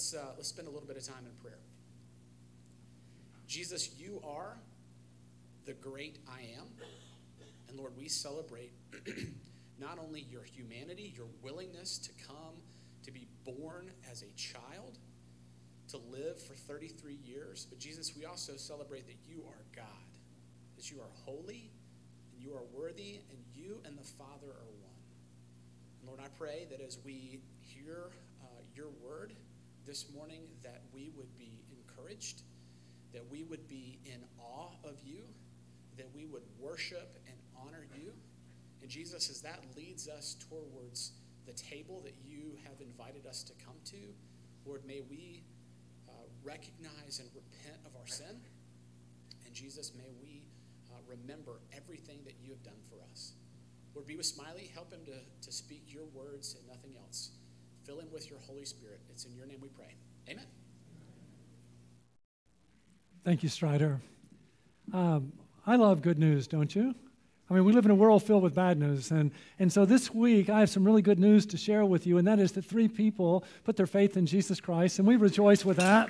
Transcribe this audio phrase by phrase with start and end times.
[0.00, 1.58] let's, uh, let's spend a little bit of time in prayer.
[3.46, 4.56] Jesus, you are
[5.66, 6.68] the great I am.
[7.68, 8.72] And Lord, we celebrate
[9.78, 12.54] not only your humanity, your willingness to come,
[13.04, 14.96] to be born as a child,
[15.88, 19.84] to live for 33 years, but Jesus, we also celebrate that you are God,
[20.78, 21.70] that you are holy,
[22.32, 25.02] and you are worthy, and you and the Father are one.
[26.00, 28.12] And Lord, I pray that as we hear
[28.42, 29.34] uh, your word
[29.90, 32.42] this morning, that we would be encouraged,
[33.12, 35.24] that we would be in awe of you,
[35.96, 38.12] that we would worship and honor you.
[38.82, 41.10] And Jesus, as that leads us towards
[41.44, 43.96] the table that you have invited us to come to,
[44.64, 45.42] Lord, may we
[46.08, 46.12] uh,
[46.44, 48.38] recognize and repent of our sin.
[49.44, 50.42] And Jesus, may we
[50.92, 53.32] uh, remember everything that you have done for us.
[53.96, 54.70] Lord, be with Smiley.
[54.72, 57.30] Help him to, to speak your words and nothing else.
[57.84, 59.00] Fill him with your Holy Spirit.
[59.10, 59.94] It's in your name we pray.
[60.28, 60.44] Amen.
[63.24, 64.00] Thank you, Strider.
[64.92, 65.32] Um,
[65.66, 66.94] I love good news, don't you?
[67.50, 69.10] I mean, we live in a world filled with bad news.
[69.10, 72.16] And, and so this week, I have some really good news to share with you,
[72.16, 75.64] and that is that three people put their faith in Jesus Christ, and we rejoice
[75.64, 76.08] with that.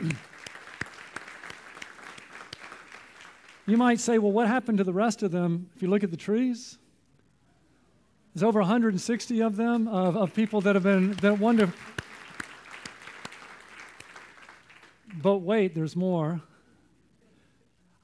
[3.66, 6.10] you might say, well, what happened to the rest of them if you look at
[6.10, 6.78] the trees?
[8.34, 11.72] There's over 160 of them, of, of people that have been, that wonder.
[15.20, 16.40] But wait, there's more.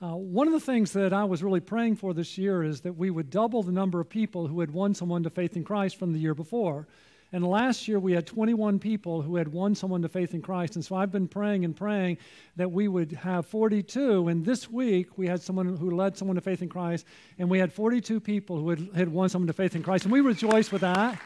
[0.02, 2.94] Uh, one of the things that I was really praying for this year is that
[2.94, 5.97] we would double the number of people who had won someone to faith in Christ
[5.97, 6.88] from the year before.
[7.32, 10.77] And last year we had 21 people who had won someone to faith in Christ.
[10.77, 12.19] And so I've been praying and praying
[12.55, 14.28] that we would have 42.
[14.28, 17.04] And this week we had someone who led someone to faith in Christ,
[17.38, 20.04] and we had 42 people who had, had won someone to faith in Christ.
[20.04, 21.20] And we rejoice with that.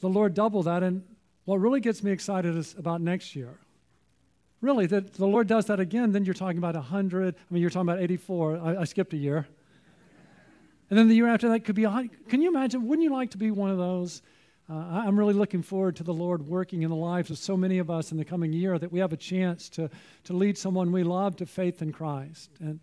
[0.00, 0.82] The Lord doubled that.
[0.82, 1.02] And
[1.46, 3.58] what really gets me excited is about next year
[4.64, 7.34] really, that the Lord does that again, then you're talking about 100.
[7.34, 8.58] I mean, you're talking about 84.
[8.58, 9.46] I, I skipped a year.
[10.90, 11.84] And then the year after that could be,
[12.28, 12.86] can you imagine?
[12.86, 14.22] Wouldn't you like to be one of those?
[14.68, 17.78] Uh, I'm really looking forward to the Lord working in the lives of so many
[17.78, 19.90] of us in the coming year that we have a chance to,
[20.24, 22.50] to lead someone we love to faith in Christ.
[22.60, 22.80] And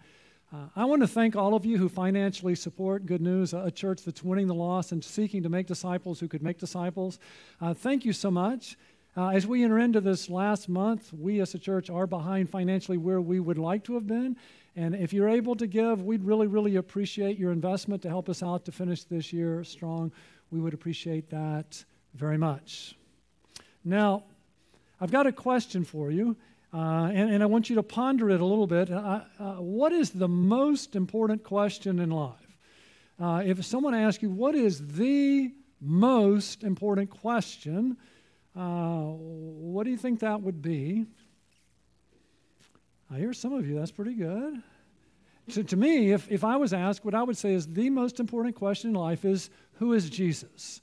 [0.53, 4.03] uh, I want to thank all of you who financially support Good News, a church
[4.03, 7.19] that's winning the lost and seeking to make disciples who could make disciples.
[7.59, 8.78] Uh, thank you so much.
[9.17, 12.97] Uh, as we enter into this last month, we as a church are behind financially
[12.97, 14.38] where we would like to have been.
[14.76, 18.42] And if you're able to give, we'd really, really appreciate your investment to help us
[18.42, 20.12] out to finish this year strong.
[20.50, 21.84] We would appreciate that
[22.14, 22.96] very much.
[23.84, 24.24] Now,
[25.00, 26.38] I've got a question for you,
[26.74, 28.90] uh, and, and, I want you to ponder it a little bit.
[28.92, 32.58] Uh, uh, what is the most important question in life?
[33.20, 35.52] Uh, if someone asks you, what is the
[35.82, 37.98] most important question?
[38.56, 41.06] Uh, what do you think that would be?
[43.13, 44.61] I hear some of you, that's pretty good.
[45.49, 48.19] So to me, if, if I was asked, what I would say is the most
[48.22, 50.79] important question in life is who is Jesus?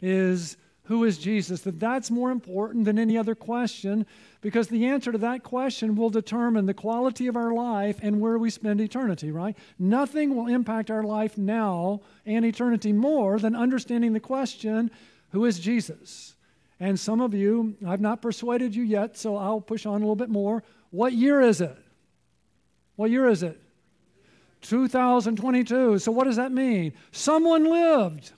[0.00, 1.62] Is who is Jesus?
[1.62, 4.06] That that's more important than any other question
[4.40, 8.38] because the answer to that question will determine the quality of our life and where
[8.38, 9.56] we spend eternity, right?
[9.78, 14.90] Nothing will impact our life now and eternity more than understanding the question,
[15.30, 16.34] who is Jesus?
[16.80, 20.16] And some of you, I've not persuaded you yet, so I'll push on a little
[20.16, 20.64] bit more.
[20.92, 21.76] What year is it?
[22.96, 23.60] What year is it?
[24.60, 25.98] 2022.
[25.98, 26.92] So, what does that mean?
[27.10, 28.30] Someone lived.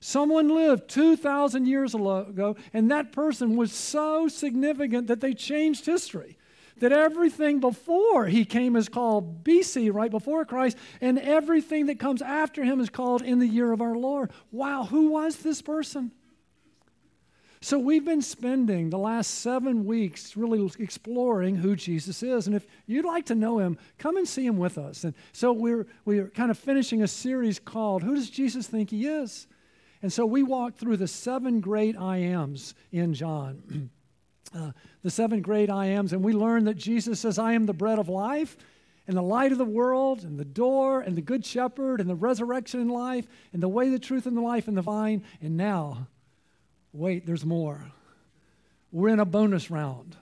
[0.00, 6.36] Someone lived 2,000 years ago, and that person was so significant that they changed history.
[6.78, 12.20] That everything before he came is called BC, right before Christ, and everything that comes
[12.20, 14.32] after him is called in the year of our Lord.
[14.50, 16.10] Wow, who was this person?
[17.64, 22.48] So we've been spending the last seven weeks really exploring who Jesus is.
[22.48, 25.04] And if you'd like to know him, come and see him with us.
[25.04, 29.06] And so we're, we're kind of finishing a series called Who Does Jesus Think He
[29.06, 29.46] Is?
[30.02, 33.90] And so we walked through the seven great I ams in John.
[34.56, 34.72] uh,
[35.04, 36.12] the seven great I ams.
[36.12, 38.56] And we learned that Jesus says, I am the bread of life
[39.06, 42.14] and the light of the world, and the door, and the good shepherd, and the
[42.14, 45.24] resurrection and life, and the way, the truth, and the life, and the vine.
[45.40, 46.06] And now
[46.92, 47.84] Wait, there's more.
[48.90, 50.16] We're in a bonus round.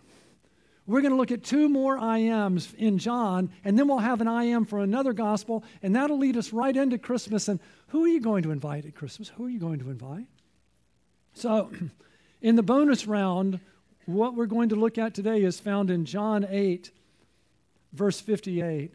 [0.86, 4.20] We're going to look at two more I ams in John, and then we'll have
[4.20, 7.48] an I am for another gospel, and that'll lead us right into Christmas.
[7.48, 9.28] And who are you going to invite at Christmas?
[9.28, 10.26] Who are you going to invite?
[11.34, 11.70] So,
[12.42, 13.60] in the bonus round,
[14.06, 16.90] what we're going to look at today is found in John 8,
[17.92, 18.92] verse 58.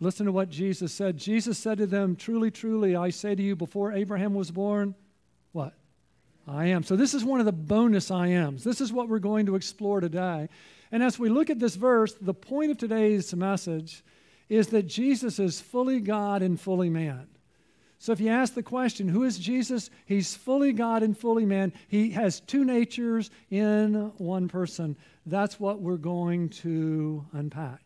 [0.00, 1.16] Listen to what Jesus said.
[1.16, 4.94] Jesus said to them, Truly, truly, I say to you, before Abraham was born?
[6.48, 6.82] I am.
[6.82, 8.64] So this is one of the bonus I ams.
[8.64, 10.48] This is what we're going to explore today.
[10.90, 14.02] And as we look at this verse, the point of today's message
[14.48, 17.28] is that Jesus is fully God and fully man.
[17.98, 19.90] So if you ask the question, who is Jesus?
[20.06, 21.72] He's fully God and fully man.
[21.88, 24.96] He has two natures in one person.
[25.26, 27.82] That's what we're going to unpack.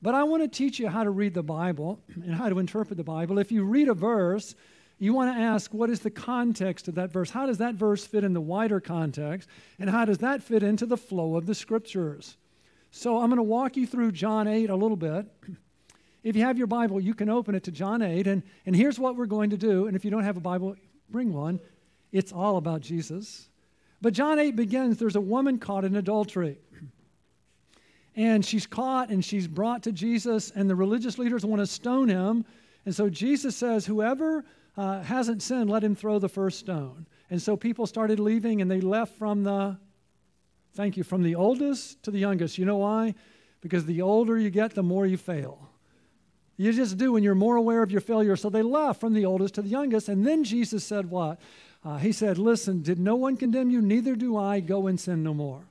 [0.00, 2.96] But I want to teach you how to read the Bible and how to interpret
[2.96, 3.38] the Bible.
[3.38, 4.54] If you read a verse,
[5.00, 7.30] you want to ask what is the context of that verse?
[7.30, 9.48] How does that verse fit in the wider context?
[9.78, 12.36] And how does that fit into the flow of the scriptures?
[12.90, 15.26] So I'm going to walk you through John 8 a little bit.
[16.22, 18.26] If you have your Bible, you can open it to John 8.
[18.26, 19.86] And, and here's what we're going to do.
[19.86, 20.76] And if you don't have a Bible,
[21.08, 21.58] bring one.
[22.12, 23.48] It's all about Jesus.
[24.02, 26.58] But John 8 begins there's a woman caught in adultery.
[28.16, 32.08] And she's caught and she's brought to Jesus, and the religious leaders want to stone
[32.08, 32.44] him.
[32.84, 34.44] And so Jesus says, Whoever
[34.76, 37.06] uh, hasn't sinned, let him throw the first stone.
[37.28, 39.78] And so people started leaving, and they left from the,
[40.74, 42.58] thank you, from the oldest to the youngest.
[42.58, 43.14] You know why?
[43.60, 45.70] Because the older you get, the more you fail.
[46.56, 48.36] You just do when you're more aware of your failure.
[48.36, 50.08] So they left from the oldest to the youngest.
[50.08, 51.40] And then Jesus said, What?
[51.82, 53.80] Uh, he said, Listen, did no one condemn you?
[53.80, 54.60] Neither do I.
[54.60, 55.64] Go and sin no more.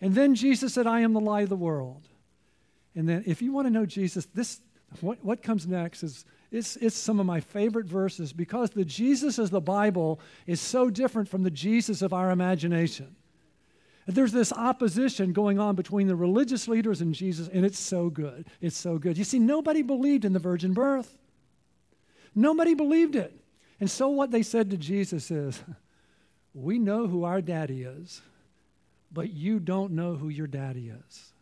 [0.00, 2.08] And then Jesus said, I am the light of the world.
[2.96, 4.60] And then, if you want to know Jesus, this
[5.00, 9.38] what, what comes next is it's, it's some of my favorite verses because the Jesus
[9.38, 13.16] of the Bible is so different from the Jesus of our imagination.
[14.06, 18.46] There's this opposition going on between the religious leaders and Jesus, and it's so good.
[18.60, 19.16] It's so good.
[19.16, 21.16] You see, nobody believed in the virgin birth.
[22.34, 23.34] Nobody believed it.
[23.80, 25.62] And so what they said to Jesus is,
[26.54, 28.20] We know who our daddy is,
[29.10, 31.32] but you don't know who your daddy is.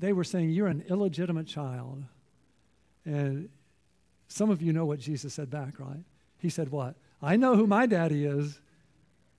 [0.00, 2.02] They were saying, You're an illegitimate child.
[3.04, 3.50] And
[4.32, 6.04] some of you know what Jesus said back, right?
[6.38, 6.96] He said, What?
[7.22, 8.60] I know who my daddy is.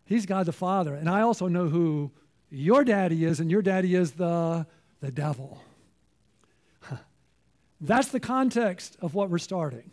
[0.06, 0.94] He's God the Father.
[0.95, 2.12] And I also know who
[2.50, 4.66] your daddy is, and your daddy is the,
[5.01, 5.62] the devil.
[7.81, 9.90] That's the context of what we're starting.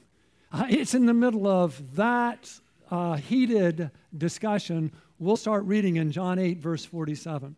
[0.52, 2.52] Uh, it's in the middle of that
[2.90, 4.92] uh, heated discussion.
[5.18, 7.56] We'll start reading in John 8, verse 47.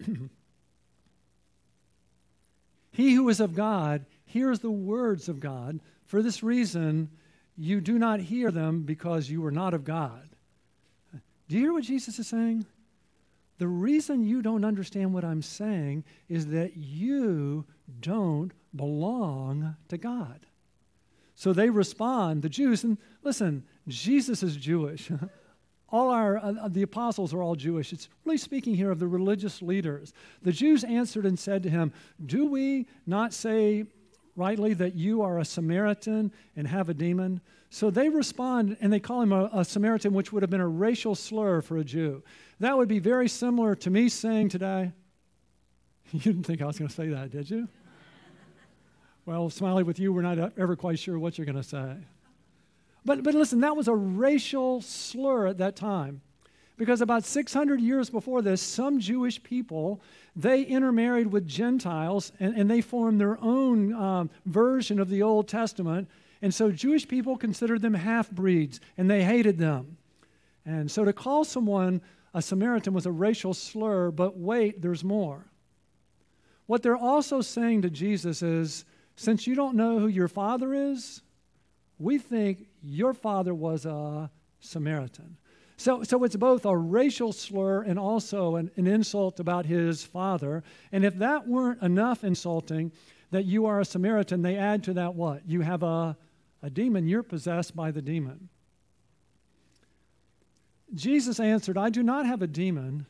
[2.92, 5.80] he who is of God hears the words of God.
[6.06, 7.10] For this reason,
[7.56, 10.28] you do not hear them because you are not of God.
[11.48, 12.66] Do you hear what Jesus is saying?
[13.58, 17.64] The reason you don't understand what I'm saying is that you
[18.00, 20.46] don't belong to God.
[21.34, 25.10] So they respond, the Jews, and listen, Jesus is Jewish.
[25.88, 27.92] all our uh, the apostles are all Jewish.
[27.92, 30.12] It's really speaking here of the religious leaders.
[30.42, 31.92] The Jews answered and said to him,
[32.24, 33.84] "Do we not say
[34.36, 37.40] rightly that you are a Samaritan and have a demon?"
[37.70, 40.68] So they respond and they call him a, a Samaritan, which would have been a
[40.68, 42.22] racial slur for a Jew.
[42.60, 44.92] That would be very similar to me saying today,
[46.12, 47.68] You didn't think I was going to say that, did you?
[49.26, 51.96] well, Smiley, with you, we're not ever quite sure what you're going to say.
[53.04, 56.22] But, but listen, that was a racial slur at that time.
[56.76, 60.02] Because about 600 years before this, some Jewish people,
[60.34, 65.48] they intermarried with Gentiles and, and they formed their own um, version of the Old
[65.48, 66.08] Testament.
[66.42, 69.96] And so Jewish people considered them half breeds and they hated them.
[70.66, 72.02] And so to call someone
[72.34, 75.46] a Samaritan was a racial slur, but wait, there's more.
[76.66, 78.84] What they're also saying to Jesus is
[79.14, 81.22] since you don't know who your father is,
[81.98, 85.38] we think your father was a Samaritan.
[85.76, 90.64] So, so it's both a racial slur and also an, an insult about his father.
[90.90, 92.92] And if that weren't enough insulting,
[93.30, 95.42] that you are a Samaritan, they add to that what?
[95.46, 96.16] You have a,
[96.62, 98.48] a demon, you're possessed by the demon.
[100.94, 103.06] Jesus answered, I do not have a demon,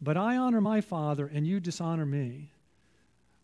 [0.00, 2.50] but I honor my Father, and you dishonor me.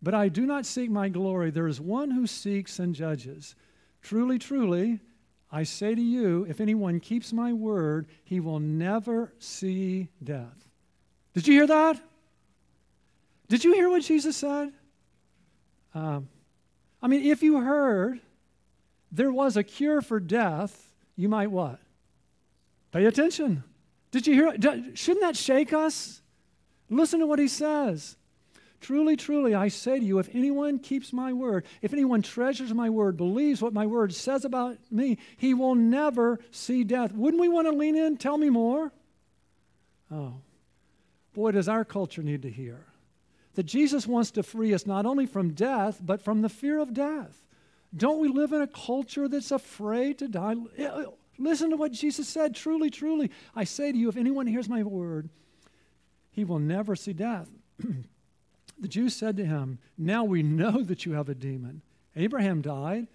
[0.02, 1.50] But I do not seek my glory.
[1.50, 3.54] There is one who seeks and judges.
[4.02, 5.00] Truly, truly,
[5.56, 10.68] I say to you, if anyone keeps my word, he will never see death.
[11.32, 11.98] Did you hear that?
[13.48, 14.74] Did you hear what Jesus said?
[15.94, 16.28] Um,
[17.00, 18.20] I mean, if you heard
[19.10, 21.80] there was a cure for death, you might what?
[22.92, 23.64] Pay attention.
[24.10, 24.92] Did you hear?
[24.92, 26.20] Shouldn't that shake us?
[26.90, 28.18] Listen to what he says.
[28.86, 32.88] Truly, truly, I say to you, if anyone keeps my word, if anyone treasures my
[32.88, 37.10] word, believes what my word says about me, he will never see death.
[37.10, 38.16] Wouldn't we want to lean in?
[38.16, 38.92] Tell me more.
[40.08, 40.34] Oh,
[41.34, 42.86] boy, does our culture need to hear
[43.54, 46.94] that Jesus wants to free us not only from death, but from the fear of
[46.94, 47.44] death.
[47.96, 50.54] Don't we live in a culture that's afraid to die?
[51.38, 52.54] Listen to what Jesus said.
[52.54, 55.28] Truly, truly, I say to you, if anyone hears my word,
[56.30, 57.48] he will never see death.
[58.78, 61.82] the Jews said to him, Now we know that you have a demon.
[62.14, 63.06] Abraham died,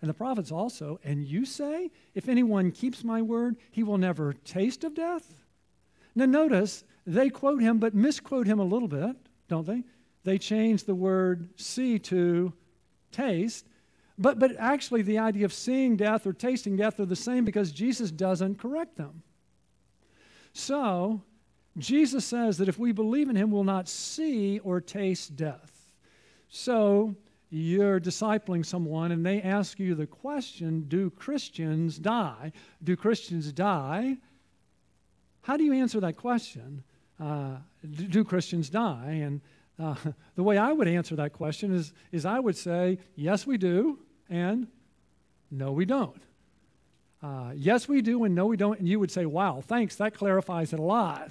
[0.00, 4.32] and the prophets also, and you say, If anyone keeps my word, he will never
[4.32, 5.34] taste of death?
[6.14, 9.16] Now, notice they quote him, but misquote him a little bit,
[9.48, 9.84] don't they?
[10.24, 12.52] They change the word see to
[13.12, 13.66] taste.
[14.18, 17.70] But, but actually, the idea of seeing death or tasting death are the same because
[17.70, 19.22] Jesus doesn't correct them.
[20.52, 21.22] So,
[21.78, 25.72] Jesus says that if we believe in him, we'll not see or taste death.
[26.48, 27.14] So,
[27.50, 32.52] you're discipling someone and they ask you the question Do Christians die?
[32.82, 34.16] Do Christians die?
[35.42, 36.82] How do you answer that question?
[37.20, 39.20] Uh, do Christians die?
[39.22, 39.40] And
[39.78, 39.94] uh,
[40.34, 44.00] the way I would answer that question is, is I would say, Yes, we do
[44.28, 44.66] and
[45.50, 46.22] no, we don't.
[47.22, 48.78] Uh, yes, we do, and no, we don't.
[48.78, 51.30] And you would say, wow, thanks, that clarifies it a lot.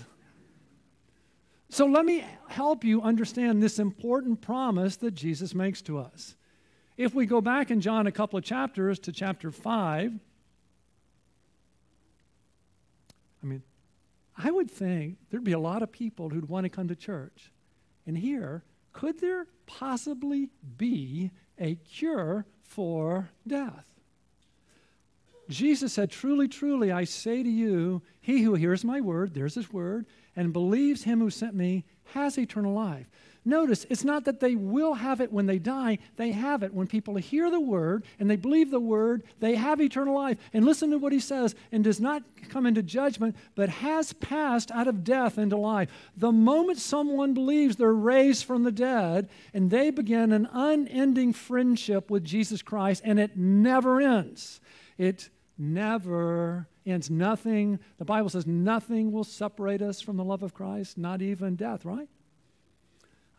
[1.76, 6.38] So let me help you understand this important promise that Jesus makes to us.
[6.96, 10.14] If we go back in John a couple of chapters to chapter 5,
[13.44, 13.62] I mean,
[14.38, 17.52] I would think there'd be a lot of people who'd want to come to church.
[18.08, 18.64] And here,
[18.94, 23.86] could there possibly be a cure for death.
[25.48, 29.72] Jesus said, Truly, truly, I say to you, he who hears my word, there's his
[29.72, 30.06] word,
[30.36, 33.08] and believes him who sent me has eternal life.
[33.48, 36.74] Notice, it's not that they will have it when they die, they have it.
[36.74, 40.40] When people hear the word and they believe the word, they have eternal life.
[40.52, 44.72] And listen to what he says and does not come into judgment, but has passed
[44.72, 45.90] out of death into life.
[46.18, 52.10] The moment someone believes, they're raised from the dead and they begin an unending friendship
[52.10, 54.60] with Jesus Christ, and it never ends.
[54.98, 57.10] It never ends.
[57.10, 61.56] Nothing, the Bible says, nothing will separate us from the love of Christ, not even
[61.56, 62.08] death, right?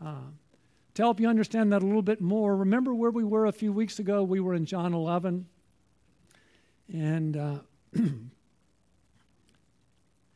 [0.04, 0.30] Uh,
[0.94, 3.72] to help you understand that a little bit more, remember where we were a few
[3.72, 4.22] weeks ago?
[4.22, 5.46] We were in John 11.
[6.92, 7.58] And, uh,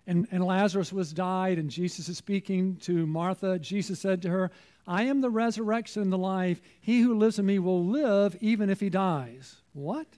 [0.07, 3.59] and, and Lazarus was died, and Jesus is speaking to Martha.
[3.59, 4.51] Jesus said to her,
[4.87, 6.61] I am the resurrection and the life.
[6.81, 9.57] He who lives in me will live even if he dies.
[9.73, 10.09] What?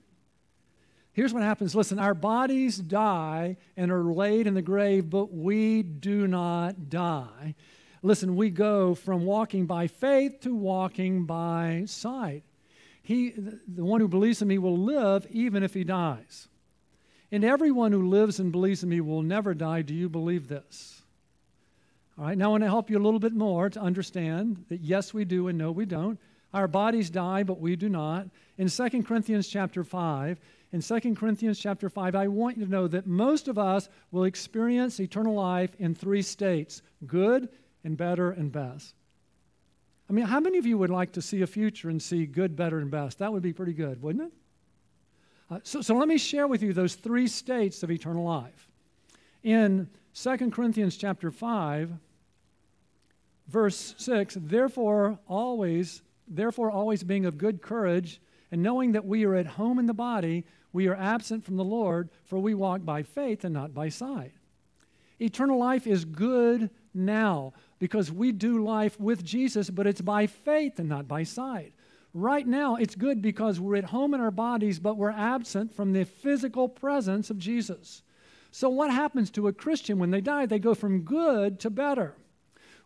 [1.12, 5.82] Here's what happens listen, our bodies die and are laid in the grave, but we
[5.82, 7.54] do not die.
[8.02, 12.42] Listen, we go from walking by faith to walking by sight.
[13.02, 16.48] He, the one who believes in me will live even if he dies.
[17.30, 19.82] And everyone who lives and believes in me will never die.
[19.82, 21.02] Do you believe this?
[22.18, 24.80] All right, now I want to help you a little bit more to understand that
[24.80, 26.18] yes, we do and no, we don't.
[26.52, 28.26] Our bodies die, but we do not.
[28.58, 30.38] In 2 Corinthians chapter 5,
[30.72, 34.24] in 2 Corinthians chapter 5, I want you to know that most of us will
[34.24, 37.48] experience eternal life in three states good,
[37.84, 38.94] and better and best.
[40.08, 42.56] I mean, how many of you would like to see a future and see good,
[42.56, 43.18] better, and best?
[43.18, 44.32] That would be pretty good, wouldn't it?
[45.50, 48.68] Uh, so, so let me share with you those three states of eternal life.
[49.42, 51.90] In 2 Corinthians chapter 5,
[53.48, 59.34] verse 6, therefore always, therefore always being of good courage, and knowing that we are
[59.34, 63.02] at home in the body, we are absent from the Lord, for we walk by
[63.02, 64.32] faith and not by sight.
[65.20, 70.78] Eternal life is good now because we do life with Jesus, but it's by faith
[70.78, 71.72] and not by sight.
[72.14, 75.92] Right now, it's good because we're at home in our bodies, but we're absent from
[75.92, 78.02] the physical presence of Jesus.
[78.50, 80.44] So, what happens to a Christian when they die?
[80.44, 82.14] They go from good to better.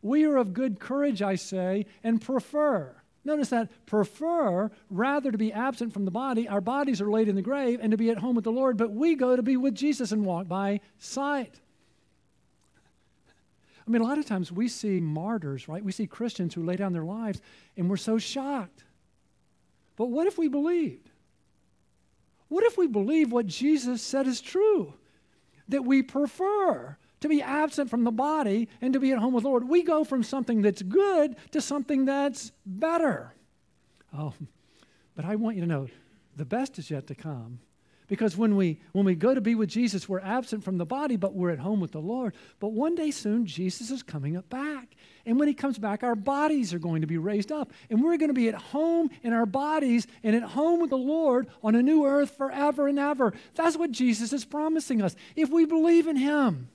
[0.00, 2.95] We are of good courage, I say, and prefer.
[3.26, 6.47] Notice that prefer rather to be absent from the body.
[6.47, 8.76] Our bodies are laid in the grave and to be at home with the Lord,
[8.76, 11.61] but we go to be with Jesus and walk by sight.
[13.85, 15.85] I mean, a lot of times we see martyrs, right?
[15.85, 17.40] We see Christians who lay down their lives
[17.76, 18.85] and we're so shocked.
[19.97, 21.11] But what if we believed?
[22.47, 24.95] What if we believe what Jesus said is true?
[25.68, 29.44] That we prefer to be absent from the body and to be at home with
[29.44, 29.68] the Lord.
[29.68, 33.35] We go from something that's good to something that's better.
[34.16, 34.35] Oh,
[35.14, 35.88] but I want you to know
[36.37, 37.61] the best is yet to come.
[38.08, 41.16] Because when we, when we go to be with Jesus, we're absent from the body,
[41.16, 42.35] but we're at home with the Lord.
[42.61, 44.94] But one day soon, Jesus is coming up back.
[45.25, 47.73] And when he comes back, our bodies are going to be raised up.
[47.90, 50.96] And we're going to be at home in our bodies and at home with the
[50.96, 53.32] Lord on a new earth forever and ever.
[53.56, 55.16] That's what Jesus is promising us.
[55.35, 56.68] If we believe in him,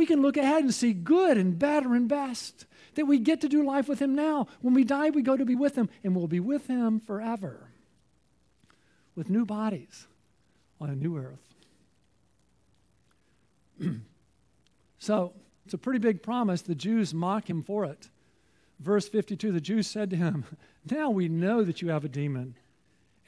[0.00, 2.64] we can look ahead and see good and better and best.
[2.94, 4.46] That we get to do life with him now.
[4.62, 7.68] When we die, we go to be with him, and we'll be with him forever
[9.14, 10.06] with new bodies
[10.80, 11.44] on a new earth.
[14.98, 15.34] so
[15.66, 16.62] it's a pretty big promise.
[16.62, 18.08] The Jews mock him for it.
[18.78, 20.46] Verse 52 the Jews said to him,
[20.90, 22.54] Now we know that you have a demon.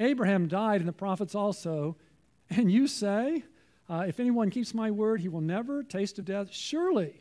[0.01, 1.99] Abraham died, and the prophets also.
[2.49, 3.45] And you say,
[3.93, 6.49] uh, If anyone keeps my word, he will never taste of death.
[6.51, 7.21] Surely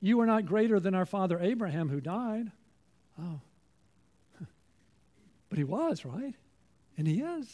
[0.00, 2.52] you are not greater than our father Abraham who died.
[3.20, 3.40] Oh.
[5.48, 6.34] But he was, right?
[6.98, 7.48] And he is.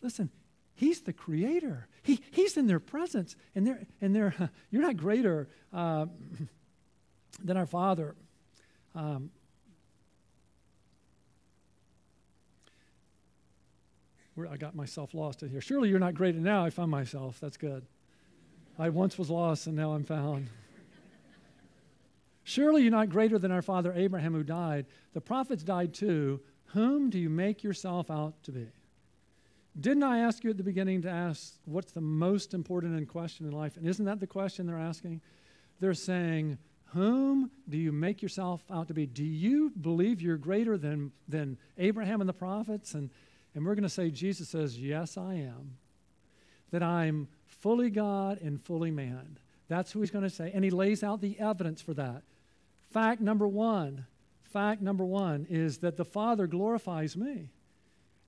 [0.00, 0.30] Listen,
[0.74, 1.88] he's the creator.
[2.02, 3.36] He, he's in their presence.
[3.54, 4.34] And they're, and they're,
[4.70, 6.06] you're not greater uh,
[7.44, 8.14] than our father.
[8.94, 9.30] Um,
[14.50, 15.60] I got myself lost in here.
[15.60, 16.64] Surely you're not greater now.
[16.64, 17.40] I found myself.
[17.40, 17.86] That's good.
[18.78, 20.48] I once was lost and now I'm found.
[22.44, 24.86] Surely you're not greater than our father Abraham who died.
[25.14, 26.40] The prophets died too.
[26.66, 28.68] Whom do you make yourself out to be?
[29.78, 33.52] Didn't I ask you at the beginning to ask what's the most important question in
[33.52, 33.76] life?
[33.76, 35.20] And isn't that the question they're asking?
[35.80, 36.58] They're saying,
[36.92, 39.06] Whom do you make yourself out to be?
[39.06, 42.94] Do you believe you're greater than, than Abraham and the prophets?
[42.94, 43.10] And,
[43.56, 45.78] and we're going to say, Jesus says, Yes, I am.
[46.70, 49.38] That I'm fully God and fully man.
[49.68, 50.52] That's who he's going to say.
[50.54, 52.22] And he lays out the evidence for that.
[52.92, 54.04] Fact number one,
[54.42, 57.50] fact number one is that the Father glorifies me.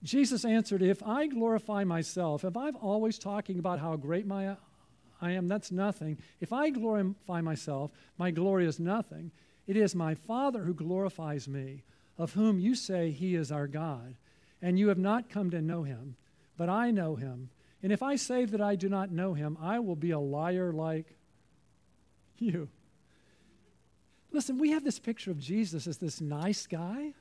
[0.03, 4.57] Jesus answered, If I glorify myself, if I'm always talking about how great my,
[5.21, 6.19] I am, that's nothing.
[6.41, 9.31] If I glorify myself, my glory is nothing.
[9.67, 11.83] It is my Father who glorifies me,
[12.17, 14.15] of whom you say he is our God.
[14.61, 16.17] And you have not come to know him,
[16.57, 17.51] but I know him.
[17.83, 20.73] And if I say that I do not know him, I will be a liar
[20.73, 21.07] like
[22.39, 22.69] you.
[24.31, 27.15] Listen, we have this picture of Jesus as this nice guy.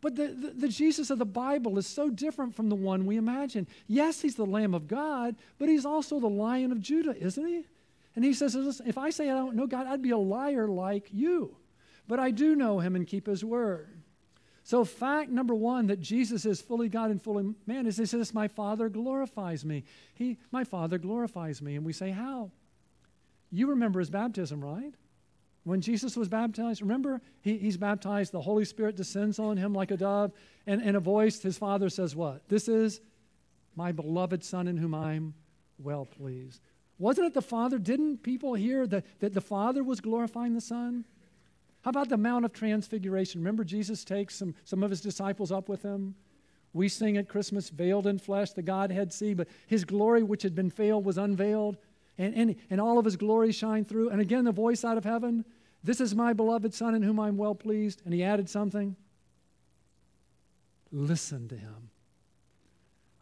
[0.00, 3.16] But the, the, the, Jesus of the Bible is so different from the one we
[3.16, 3.66] imagine.
[3.88, 7.64] Yes, he's the Lamb of God, but he's also the Lion of Judah, isn't he?
[8.14, 8.54] And he says,
[8.86, 11.56] If I say I don't know God, I'd be a liar like you.
[12.06, 13.97] But I do know him and keep his word.
[14.68, 18.34] So, fact number one that Jesus is fully God and fully man is he says,
[18.34, 19.84] My Father glorifies me.
[20.12, 21.76] He, my Father glorifies me.
[21.76, 22.50] And we say, How?
[23.50, 24.92] You remember his baptism, right?
[25.64, 29.90] When Jesus was baptized, remember, he, he's baptized, the Holy Spirit descends on him like
[29.90, 30.32] a dove,
[30.66, 32.46] and in a voice, his father says, What?
[32.50, 33.00] This is
[33.74, 35.32] my beloved Son in whom I'm
[35.78, 36.60] well pleased.
[36.98, 37.78] Wasn't it the Father?
[37.78, 41.06] Didn't people hear that, that the Father was glorifying the Son?
[41.88, 43.40] How about the Mount of Transfiguration?
[43.40, 46.14] Remember, Jesus takes some, some of his disciples up with him?
[46.74, 50.54] We sing at Christmas, veiled in flesh, the Godhead see, but his glory, which had
[50.54, 51.78] been veiled, was unveiled,
[52.18, 54.10] and, and, and all of his glory shined through.
[54.10, 55.46] And again, the voice out of heaven
[55.82, 58.02] this is my beloved Son in whom I'm well pleased.
[58.04, 58.94] And he added something.
[60.92, 61.90] Listen to him.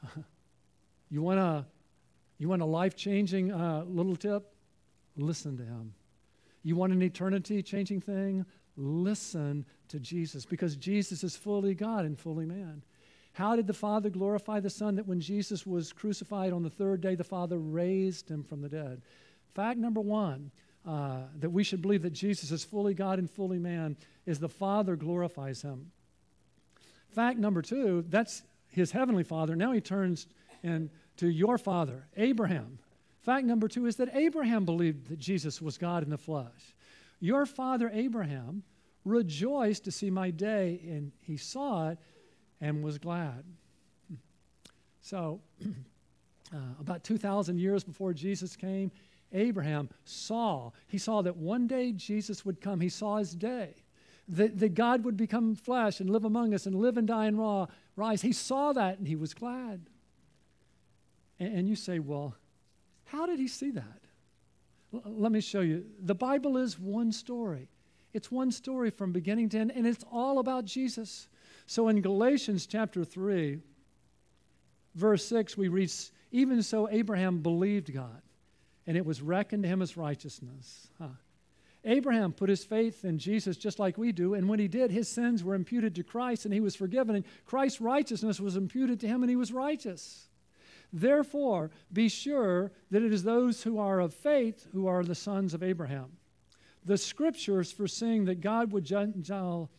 [1.09, 1.66] you want a,
[2.38, 4.52] you want a life changing uh, little tip?
[5.16, 5.94] Listen to him.
[6.66, 8.44] You want an eternity changing thing?
[8.76, 12.83] Listen to Jesus because Jesus is fully God and fully man.
[13.35, 14.96] How did the Father glorify the Son?
[14.96, 18.68] That when Jesus was crucified on the third day, the Father raised him from the
[18.68, 19.00] dead.
[19.55, 20.50] Fact number one
[20.85, 24.48] uh, that we should believe that Jesus is fully God and fully man is the
[24.48, 25.92] Father glorifies him.
[27.11, 29.55] Fact number two, that's his heavenly Father.
[29.55, 30.26] Now he turns
[30.64, 32.81] and to your father, Abraham.
[33.27, 36.77] Fact number two is that Abraham believed that Jesus was God in the flesh.
[37.19, 38.62] Your father Abraham
[39.05, 41.99] rejoiced to see my day, and he saw it
[42.61, 43.43] and was glad.
[45.01, 45.41] So,
[46.55, 48.93] uh, about 2,000 years before Jesus came,
[49.33, 50.71] Abraham saw.
[50.87, 52.79] He saw that one day Jesus would come.
[52.79, 53.75] He saw his day.
[54.29, 57.37] That, that God would become flesh and live among us and live and die and
[57.37, 58.23] raw, rise.
[58.23, 59.81] He saw that and he was glad.
[61.41, 62.37] And, and you say, well,
[63.07, 64.01] how did he see that?
[64.95, 65.85] L- let me show you.
[66.01, 67.69] The Bible is one story.
[68.12, 71.29] It's one story from beginning to end, and it's all about Jesus.
[71.66, 73.59] So in Galatians chapter 3,
[74.95, 75.90] verse 6, we read,
[76.31, 78.23] Even so, Abraham believed God
[78.87, 80.88] and it was reckoned to him as righteousness.
[80.99, 81.09] Huh.
[81.85, 85.09] Abraham put his faith in Jesus just like we do, and when he did, his
[85.09, 89.09] sins were imputed to Christ and he was forgiven, and Christ's righteousness was imputed to
[89.09, 90.29] him and he was righteous.
[90.92, 95.55] Therefore, be sure that it is those who are of faith who are the sons
[95.55, 96.12] of Abraham.
[96.85, 99.70] The scriptures foreseeing that God would, Gentile,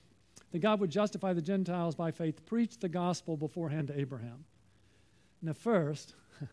[0.51, 4.45] that God would justify the Gentiles by faith preached the gospel beforehand to Abraham.
[5.41, 6.15] Now, first,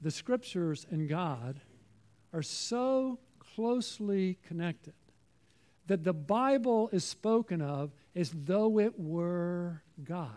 [0.00, 1.60] the scriptures and God
[2.32, 4.94] are so closely connected
[5.86, 10.30] that the Bible is spoken of as though it were God.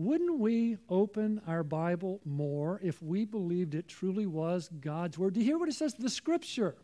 [0.00, 5.34] Wouldn't we open our Bible more if we believed it truly was God's Word?
[5.34, 5.92] Do you hear what it says?
[5.92, 6.74] The Scripture.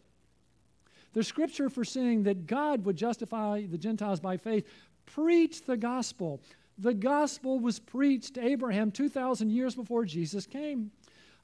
[1.15, 4.69] The Scripture for saying that God would justify the Gentiles by faith.
[5.07, 6.43] Preach the gospel.
[6.77, 10.91] The gospel was preached to Abraham 2,000 years before Jesus came,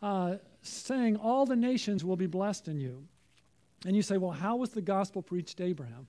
[0.02, 3.02] uh, saying, All the nations will be blessed in you.
[3.86, 6.06] And you say, Well, how was the gospel preached to Abraham?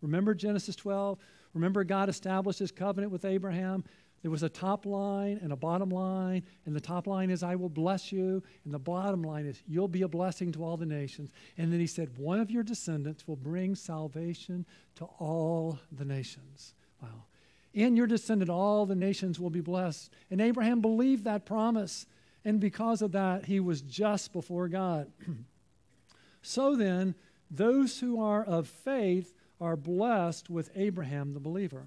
[0.00, 1.18] Remember Genesis 12?
[1.52, 3.84] Remember God established his covenant with Abraham?
[4.22, 7.54] There was a top line and a bottom line, and the top line is, I
[7.54, 10.84] will bless you, and the bottom line is, you'll be a blessing to all the
[10.84, 11.30] nations.
[11.56, 16.74] And then he said, One of your descendants will bring salvation to all the nations.
[17.02, 17.24] Wow.
[17.72, 20.12] In your descendant, all the nations will be blessed.
[20.30, 22.04] And Abraham believed that promise,
[22.44, 25.10] and because of that, he was just before God.
[26.42, 27.14] so then,
[27.50, 31.86] those who are of faith are blessed with Abraham the believer.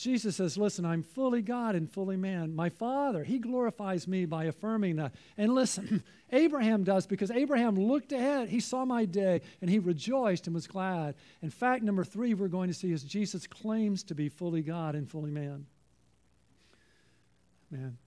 [0.00, 2.56] Jesus says, Listen, I'm fully God and fully man.
[2.56, 5.14] My Father, He glorifies me by affirming that.
[5.36, 8.48] And listen, Abraham does because Abraham looked ahead.
[8.48, 11.16] He saw my day and he rejoiced and was glad.
[11.42, 14.94] And fact number three we're going to see is Jesus claims to be fully God
[14.94, 15.66] and fully man.
[17.70, 17.98] Man,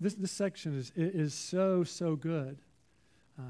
[0.00, 2.58] this, this section is, is so, so good.
[3.38, 3.42] Uh,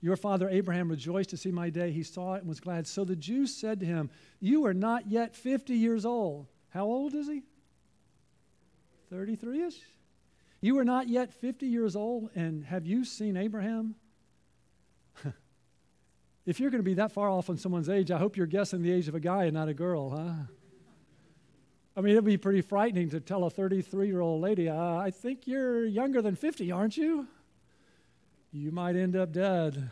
[0.00, 1.92] your father Abraham rejoiced to see my day.
[1.92, 2.86] He saw it and was glad.
[2.86, 7.14] So the Jews said to him, You are not yet 50 years old how old
[7.14, 7.42] is he?
[9.10, 9.80] 33 ish?
[10.60, 13.94] You are not yet 50 years old, and have you seen Abraham?
[16.46, 18.82] if you're going to be that far off on someone's age, I hope you're guessing
[18.82, 20.32] the age of a guy and not a girl, huh?
[21.96, 25.10] I mean, it'd be pretty frightening to tell a 33 year old lady, uh, I
[25.10, 27.26] think you're younger than 50, aren't you?
[28.52, 29.90] You might end up dead.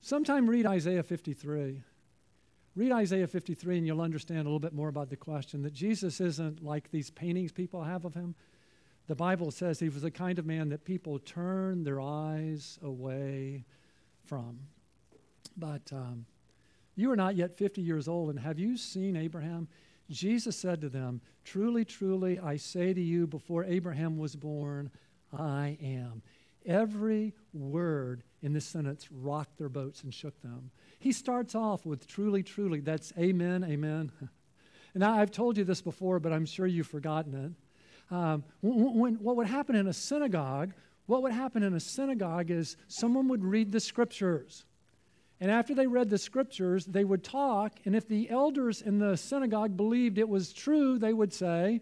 [0.00, 1.82] Sometime read Isaiah 53.
[2.78, 6.20] Read Isaiah 53 and you'll understand a little bit more about the question that Jesus
[6.20, 8.36] isn't like these paintings people have of him.
[9.08, 13.64] The Bible says he was the kind of man that people turn their eyes away
[14.26, 14.60] from.
[15.56, 16.24] But um,
[16.94, 19.66] you are not yet 50 years old, and have you seen Abraham?
[20.08, 24.88] Jesus said to them, Truly, truly, I say to you, before Abraham was born,
[25.36, 26.22] I am.
[26.64, 30.70] Every word in this sentence rocked their boats and shook them.
[30.98, 32.80] He starts off with truly, truly.
[32.80, 34.12] That's amen, amen.
[34.94, 37.34] And I've told you this before, but I'm sure you've forgotten
[38.10, 38.14] it.
[38.14, 40.72] Um, when, when, what would happen in a synagogue,
[41.06, 44.64] what would happen in a synagogue is someone would read the scriptures.
[45.40, 47.74] And after they read the scriptures, they would talk.
[47.84, 51.80] And if the elders in the synagogue believed it was true, they would say,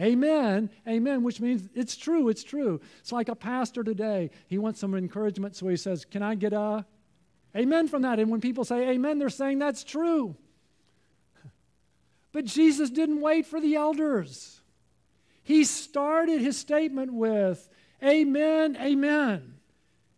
[0.00, 2.80] Amen, amen, which means it's true, it's true.
[3.00, 4.30] It's like a pastor today.
[4.48, 6.84] He wants some encouragement, so he says, Can I get a
[7.56, 8.18] Amen from that.
[8.18, 10.36] And when people say amen, they're saying that's true.
[12.32, 14.60] But Jesus didn't wait for the elders.
[15.42, 17.68] He started his statement with,
[18.02, 19.54] Amen, amen.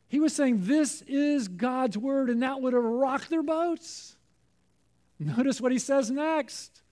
[0.08, 4.16] He was saying, This is God's word, and that would have rocked their boats.
[5.18, 6.82] Notice what he says next.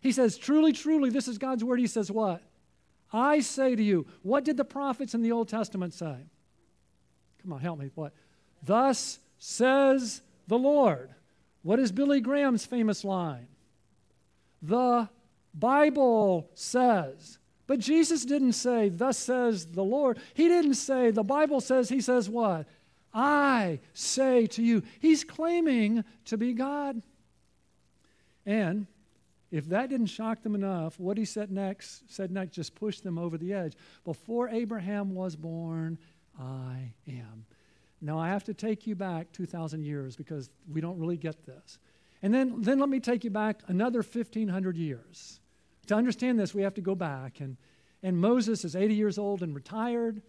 [0.00, 1.80] He says, Truly, truly, this is God's word.
[1.80, 2.42] He says, What?
[3.12, 6.16] I say to you, what did the prophets in the Old Testament say?
[7.42, 7.90] Come on, help me.
[7.94, 8.12] What?
[8.62, 11.10] Thus says the Lord.
[11.62, 13.48] What is Billy Graham's famous line?
[14.62, 15.08] The
[15.52, 17.38] Bible says.
[17.66, 20.18] But Jesus didn't say, Thus says the Lord.
[20.34, 22.66] He didn't say, The Bible says, He says what?
[23.12, 24.82] I say to you.
[25.00, 27.02] He's claiming to be God.
[28.46, 28.86] And
[29.50, 33.18] if that didn't shock them enough, what he said next said next just pushed them
[33.18, 33.74] over the edge.
[34.04, 35.98] Before Abraham was born,
[36.38, 37.46] I am.
[38.00, 41.78] Now, I have to take you back 2,000 years because we don't really get this.
[42.22, 45.40] And then, then let me take you back another 1,500 years.
[45.86, 47.40] To understand this, we have to go back.
[47.40, 47.56] And,
[48.02, 50.22] and Moses is 80 years old and retired.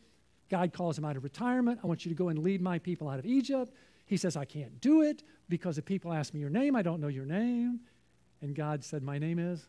[0.50, 1.80] God calls him out of retirement.
[1.84, 3.74] I want you to go and lead my people out of Egypt.
[4.06, 7.00] He says, I can't do it because if people ask me your name, I don't
[7.00, 7.80] know your name.
[8.42, 9.68] And God said, My name is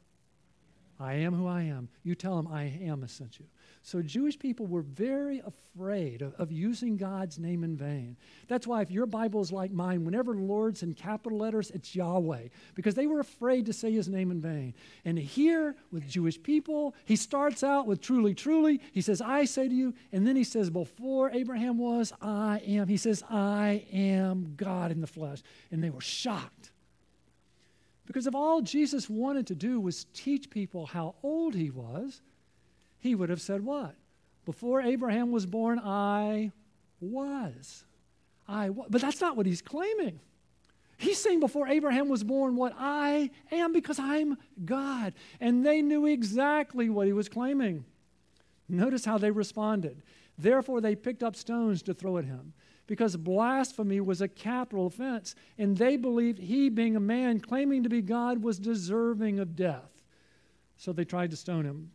[0.99, 1.89] I am who I am.
[2.03, 3.47] You tell them I am sent you.
[3.85, 8.17] So Jewish people were very afraid of, of, using God's name in vain.
[8.47, 12.49] That's why if your Bible is like mine, whenever Lord's in capital letters, it's Yahweh,
[12.77, 14.75] because they were afraid to say his name in vain.
[15.05, 18.81] And here with Jewish people, he starts out with truly, truly.
[18.93, 19.95] He says, I say to you.
[20.13, 22.87] And then he says, before Abraham was, I am.
[22.87, 25.43] He says, I am God in the flesh.
[25.73, 26.71] And they were shocked.
[28.07, 32.21] Because if all Jesus wanted to do was teach people how old he was,
[33.03, 33.97] he would have said what?
[34.47, 36.53] Before Abraham was born, I
[37.01, 37.85] was.
[38.47, 38.87] I was.
[38.91, 40.21] But that's not what he's claiming.
[40.99, 45.15] He's saying before Abraham was born what I am because I'm God.
[45.41, 47.85] And they knew exactly what he was claiming.
[48.69, 50.03] Notice how they responded.
[50.39, 52.53] Therefore, they picked up stones to throw at him
[52.87, 57.89] because blasphemy was a capital offense, and they believed he, being a man claiming to
[57.89, 59.91] be God, was deserving of death.
[60.77, 61.91] So they tried to stone him.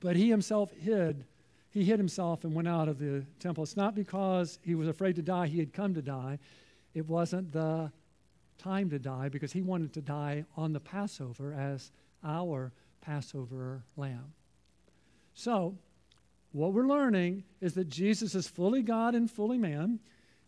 [0.00, 1.24] But he himself hid.
[1.70, 3.62] He hid himself and went out of the temple.
[3.62, 6.38] It's not because he was afraid to die, he had come to die.
[6.94, 7.92] It wasn't the
[8.58, 11.92] time to die because he wanted to die on the Passover as
[12.24, 14.32] our Passover lamb.
[15.34, 15.76] So,
[16.52, 20.00] what we're learning is that Jesus is fully God and fully man.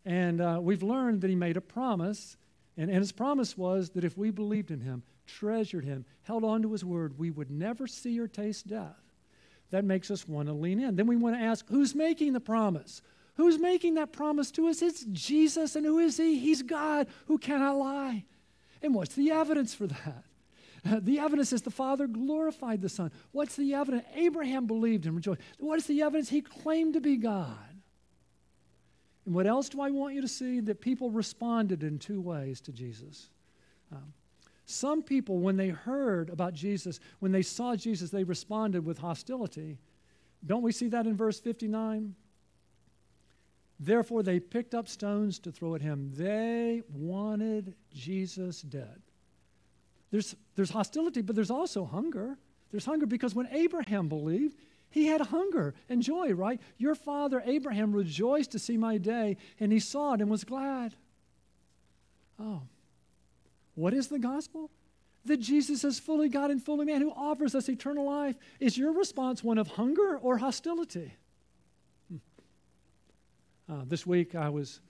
[0.06, 2.38] And uh, we've learned that he made a promise.
[2.78, 6.62] And, and his promise was that if we believed in him, treasured him, held on
[6.62, 9.07] to his word, we would never see or taste death.
[9.70, 10.96] That makes us want to lean in.
[10.96, 13.02] Then we want to ask who's making the promise?
[13.36, 14.82] Who's making that promise to us?
[14.82, 15.76] It's Jesus.
[15.76, 16.38] And who is he?
[16.38, 18.24] He's God who cannot lie.
[18.82, 20.24] And what's the evidence for that?
[21.02, 23.10] The evidence is the Father glorified the Son.
[23.32, 24.04] What's the evidence?
[24.14, 25.40] Abraham believed and rejoiced.
[25.58, 26.30] What is the evidence?
[26.30, 27.58] He claimed to be God.
[29.26, 30.60] And what else do I want you to see?
[30.60, 33.28] That people responded in two ways to Jesus.
[33.92, 34.14] Um,
[34.70, 39.78] some people, when they heard about Jesus, when they saw Jesus, they responded with hostility.
[40.44, 42.14] Don't we see that in verse 59?
[43.80, 46.12] Therefore, they picked up stones to throw at him.
[46.14, 49.00] They wanted Jesus dead.
[50.10, 52.36] There's, there's hostility, but there's also hunger.
[52.70, 54.58] There's hunger because when Abraham believed,
[54.90, 56.60] he had hunger and joy, right?
[56.76, 60.94] Your father Abraham rejoiced to see my day, and he saw it and was glad.
[62.38, 62.64] Oh,
[63.78, 64.70] what is the gospel?
[65.24, 68.36] That Jesus is fully God and fully man who offers us eternal life.
[68.60, 71.12] Is your response one of hunger or hostility?
[72.10, 72.16] Hmm.
[73.72, 74.80] Uh, this week I was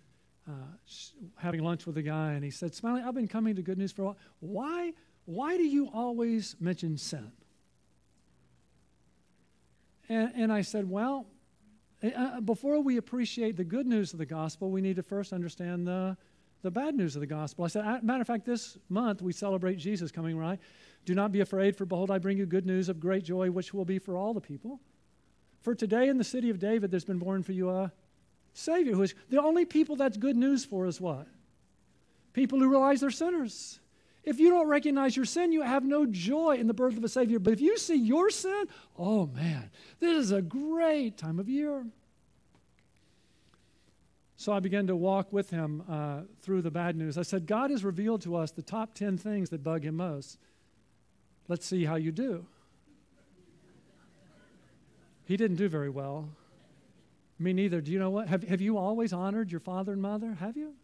[0.48, 0.53] uh,
[1.37, 3.92] having lunch with a guy, and he said, Smiley, I've been coming to Good News
[3.92, 4.16] for a while.
[4.40, 4.92] Why
[5.29, 7.31] why do you always mention sin?
[10.09, 11.27] And, and I said, Well,
[12.03, 15.35] eh, uh, before we appreciate the good news of the gospel, we need to first
[15.35, 16.16] understand the,
[16.62, 17.64] the bad news of the gospel.
[17.64, 20.59] I said, Matter of fact, this month we celebrate Jesus coming, right?
[21.05, 23.73] Do not be afraid, for behold, I bring you good news of great joy, which
[23.73, 24.81] will be for all the people.
[25.62, 27.92] For today in the city of David, there's been born for you a
[28.53, 31.27] Savior who is the only people that's good news for is what?
[32.33, 33.81] People who realize they're sinners.
[34.25, 37.09] If you don't recognize your sin, you have no joy in the birth of a
[37.09, 37.38] Savior.
[37.38, 38.64] But if you see your sin,
[38.99, 41.87] oh man, this is a great time of year.
[44.38, 47.18] So I began to walk with him uh, through the bad news.
[47.18, 50.38] I said, God has revealed to us the top 10 things that bug him most.
[51.48, 52.46] Let's see how you do.
[55.24, 56.29] He didn't do very well.
[57.40, 57.81] Me neither.
[57.81, 58.29] Do you know what?
[58.29, 60.37] Have, have you always honored your father and mother?
[60.38, 60.74] Have you?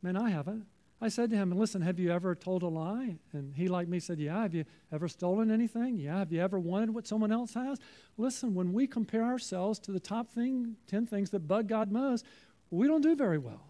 [0.00, 0.64] Man, I haven't.
[1.02, 3.16] I said to him, Listen, have you ever told a lie?
[3.32, 4.42] And he, like me, said, Yeah.
[4.42, 5.98] Have you ever stolen anything?
[5.98, 6.18] Yeah.
[6.18, 7.78] Have you ever wanted what someone else has?
[8.16, 12.24] Listen, when we compare ourselves to the top thing, 10 things that bug God most,
[12.70, 13.62] we don't do very well.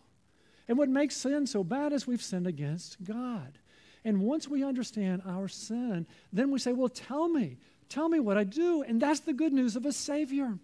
[0.68, 3.58] And what makes sin so bad is we've sinned against God.
[4.04, 7.58] And once we understand our sin, then we say, Well, tell me,
[7.88, 8.82] tell me what I do.
[8.82, 10.58] And that's the good news of a Savior.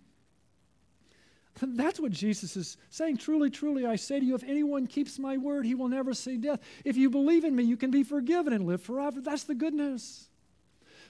[1.63, 3.17] That's what Jesus is saying.
[3.17, 6.37] Truly, truly, I say to you, if anyone keeps my word, he will never see
[6.37, 6.61] death.
[6.85, 9.23] If you believe in me, you can be forgiven and live forever.
[9.23, 10.29] That's the good news.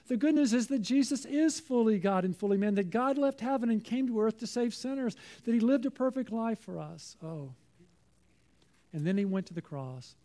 [0.07, 3.41] The good news is that Jesus is fully God and fully man, that God left
[3.41, 6.79] heaven and came to earth to save sinners, that he lived a perfect life for
[6.79, 7.17] us.
[7.23, 7.53] Oh.
[8.93, 10.15] And then he went to the cross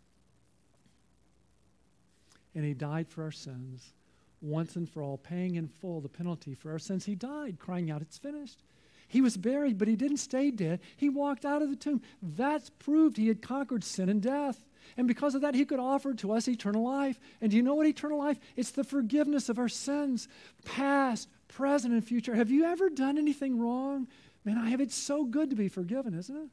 [2.55, 3.92] and he died for our sins
[4.40, 7.05] once and for all, paying in full the penalty for our sins.
[7.05, 8.62] He died, crying out, It's finished.
[9.09, 10.81] He was buried, but he didn't stay dead.
[10.97, 12.01] He walked out of the tomb.
[12.23, 14.64] That's proved he had conquered sin and death.
[14.97, 17.18] And because of that, he could offer to us eternal life.
[17.40, 18.38] And do you know what eternal life?
[18.57, 20.29] It's the forgiveness of our sins,
[20.64, 22.35] past, present, and future.
[22.35, 24.09] Have you ever done anything wrong?
[24.45, 24.81] Man, I have.
[24.81, 26.49] It's so good to be forgiven, isn't it?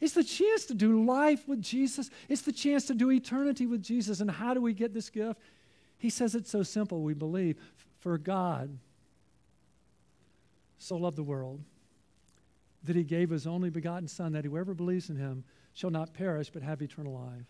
[0.00, 2.10] It's the chance to do life with Jesus.
[2.28, 4.20] It's the chance to do eternity with Jesus.
[4.20, 5.38] And how do we get this gift?
[5.98, 7.56] He says it's so simple, we believe.
[7.98, 8.78] For God
[10.78, 11.60] so loved the world
[12.84, 16.50] that he gave his only begotten Son, that whoever believes in him shall not perish
[16.50, 17.44] but have eternal life.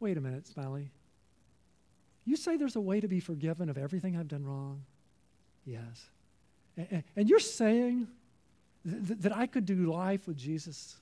[0.00, 0.90] Wait a minute, Smiley.
[2.24, 4.82] You say there's a way to be forgiven of everything I've done wrong?
[5.64, 6.10] Yes.
[6.76, 8.08] And, and you're saying
[8.84, 10.96] th- that I could do life with Jesus?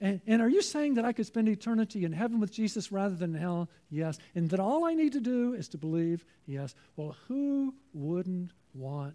[0.00, 3.14] And, and, are you saying that I could spend eternity in heaven with Jesus rather
[3.14, 3.68] than hell?
[3.88, 4.18] Yes.
[4.34, 6.24] And that all I need to do is to believe?
[6.46, 6.74] Yes.
[6.96, 9.14] Well, who wouldn't want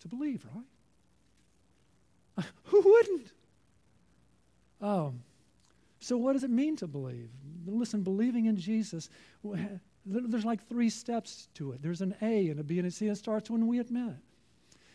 [0.00, 2.46] to believe, right?
[2.64, 3.32] Who wouldn't?
[4.82, 5.14] Oh,
[6.06, 7.30] So, what does it mean to believe?
[7.66, 9.10] Listen, believing in Jesus,
[10.04, 11.82] there's like three steps to it.
[11.82, 14.14] There's an A and a B and a C, and it starts when we admit.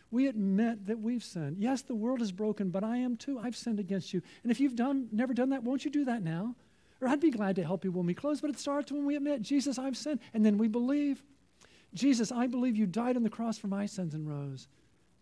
[0.10, 1.58] We admit that we've sinned.
[1.60, 3.38] Yes, the world is broken, but I am too.
[3.40, 4.22] I've sinned against you.
[4.44, 6.56] And if you've done, never done that, won't you do that now?
[7.02, 9.18] Or I'd be glad to help you when we close, but it starts when we
[9.18, 10.22] admit, Jesus, I've sinned.
[10.34, 11.22] And then we believe,
[11.94, 14.70] Jesus, I believe you died on the cross for my sins and rose.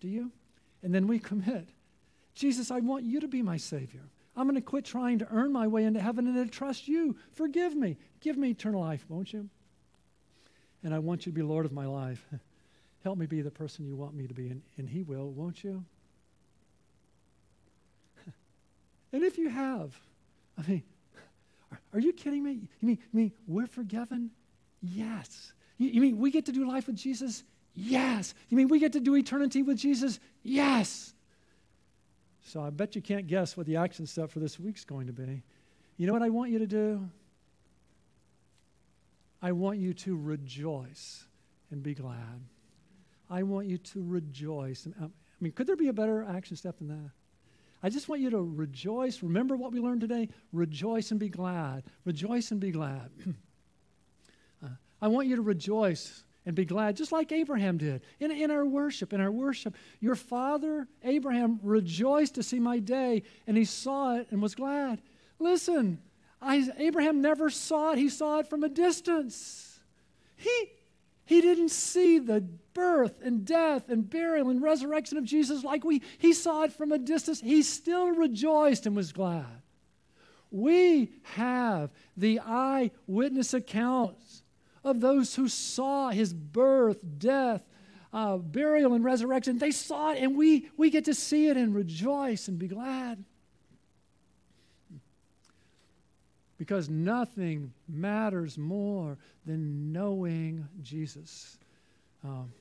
[0.01, 0.31] Do you?
[0.83, 1.69] And then we commit,
[2.35, 4.03] Jesus, I want you to be my Savior.
[4.39, 7.17] I'm going to quit trying to earn my way into heaven and to trust you.
[7.33, 7.97] Forgive me.
[8.21, 9.49] Give me eternal life, won't you?
[10.81, 12.25] And I want you to be Lord of my life.
[13.03, 14.47] Help me be the person you want me to be.
[14.47, 15.83] And, and He will, won't you?
[19.11, 19.93] and if you have,
[20.57, 20.83] I mean,
[21.69, 22.61] are, are you kidding me?
[22.79, 24.31] You mean, you mean we're forgiven?
[24.81, 25.51] Yes.
[25.77, 27.43] You, you mean we get to do life with Jesus?
[27.75, 28.33] Yes.
[28.47, 30.17] You mean we get to do eternity with Jesus?
[30.43, 31.13] Yes.
[32.43, 35.13] So I bet you can't guess what the action step for this week's going to
[35.13, 35.43] be.
[35.97, 37.09] You know what I want you to do?
[39.41, 41.25] I want you to rejoice
[41.71, 42.41] and be glad.
[43.29, 44.85] I want you to rejoice.
[44.85, 47.11] Um, I mean, could there be a better action step than that?
[47.81, 49.23] I just want you to rejoice.
[49.23, 50.27] Remember what we learned today?
[50.51, 51.83] Rejoice and be glad.
[52.03, 53.09] Rejoice and be glad.
[54.63, 54.67] uh,
[55.01, 58.65] I want you to rejoice and be glad, just like Abraham did in, in our
[58.65, 59.13] worship.
[59.13, 64.27] In our worship, your father Abraham rejoiced to see my day, and he saw it
[64.31, 65.01] and was glad.
[65.39, 65.99] Listen,
[66.41, 69.79] I, Abraham never saw it, he saw it from a distance.
[70.37, 70.71] He,
[71.25, 72.41] he didn't see the
[72.73, 76.91] birth and death and burial and resurrection of Jesus like we, he saw it from
[76.91, 77.41] a distance.
[77.41, 79.45] He still rejoiced and was glad.
[80.49, 84.28] We have the eyewitness accounts
[84.83, 87.61] of those who saw his birth, death,
[88.13, 89.57] uh, burial, and resurrection.
[89.57, 93.23] They saw it, and we, we get to see it and rejoice and be glad.
[96.57, 101.57] Because nothing matters more than knowing Jesus.
[102.23, 102.51] Um,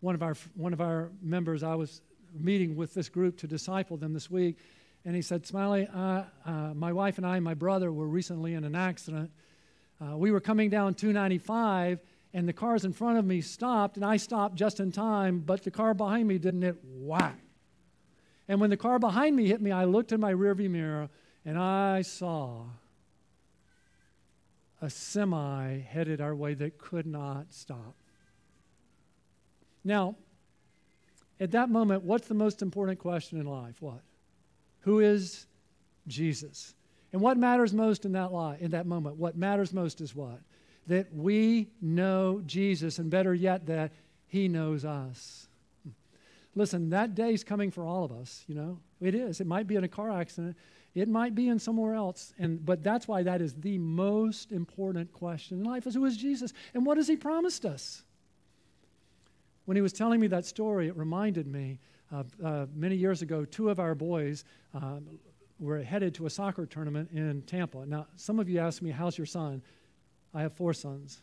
[0.00, 2.00] one, of our, one of our members, I was
[2.34, 4.56] meeting with this group to disciple them this week,
[5.04, 8.54] and he said, Smiley, uh, uh, my wife and I, and my brother, were recently
[8.54, 9.30] in an accident
[10.02, 12.00] uh, we were coming down 295,
[12.34, 15.62] and the cars in front of me stopped, and I stopped just in time, but
[15.62, 17.38] the car behind me didn't hit whack.
[18.48, 21.08] And when the car behind me hit me, I looked in my rearview mirror
[21.44, 22.64] and I saw
[24.80, 27.94] a semi headed our way that could not stop.
[29.84, 30.16] Now,
[31.40, 33.80] at that moment, what's the most important question in life?
[33.80, 34.02] What?
[34.80, 35.46] Who is
[36.06, 36.74] Jesus?
[37.12, 39.16] And what matters most in that lie, in that moment?
[39.16, 40.40] What matters most is what?
[40.86, 43.92] That we know Jesus, and better yet, that
[44.28, 45.46] He knows us.
[46.54, 48.78] Listen, that day's coming for all of us, you know.
[49.00, 49.40] It is.
[49.40, 50.56] It might be in a car accident.
[50.94, 52.34] It might be in somewhere else.
[52.38, 56.16] And but that's why that is the most important question in life is who is
[56.16, 56.52] Jesus?
[56.74, 58.02] And what has he promised us?
[59.64, 61.78] When he was telling me that story, it reminded me
[62.12, 64.44] uh, many years ago, two of our boys,
[64.74, 64.98] uh,
[65.62, 67.86] we're headed to a soccer tournament in Tampa.
[67.86, 69.62] Now, some of you ask me, How's your son?
[70.34, 71.20] I have four sons.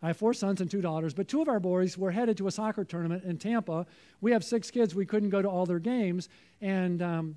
[0.00, 2.46] I have four sons and two daughters, but two of our boys were headed to
[2.46, 3.86] a soccer tournament in Tampa.
[4.20, 4.94] We have six kids.
[4.94, 6.28] We couldn't go to all their games.
[6.60, 7.36] And um,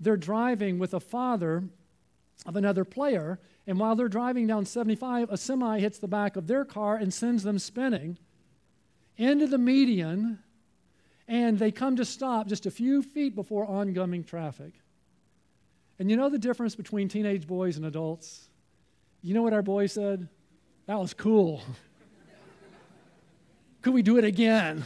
[0.00, 1.62] they're driving with a father
[2.44, 3.38] of another player.
[3.66, 7.14] And while they're driving down 75, a semi hits the back of their car and
[7.14, 8.18] sends them spinning
[9.16, 10.40] into the median.
[11.28, 14.72] And they come to stop just a few feet before oncoming traffic.
[15.98, 18.48] And you know the difference between teenage boys and adults?
[19.22, 20.28] You know what our boy said?
[20.86, 21.62] That was cool.
[23.82, 24.84] Could we do it again?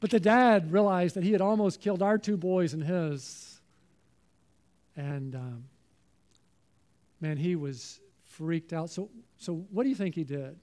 [0.00, 3.60] But the dad realized that he had almost killed our two boys and his.
[4.96, 5.64] And um,
[7.20, 8.88] man, he was freaked out.
[8.90, 10.58] So, so, what do you think he did?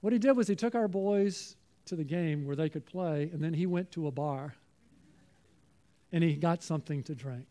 [0.00, 3.30] What he did was he took our boys to the game where they could play,
[3.32, 4.54] and then he went to a bar
[6.12, 7.46] and he got something to drink.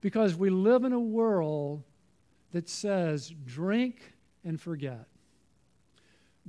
[0.00, 1.82] Because we live in a world
[2.52, 4.12] that says, drink
[4.44, 5.06] and forget.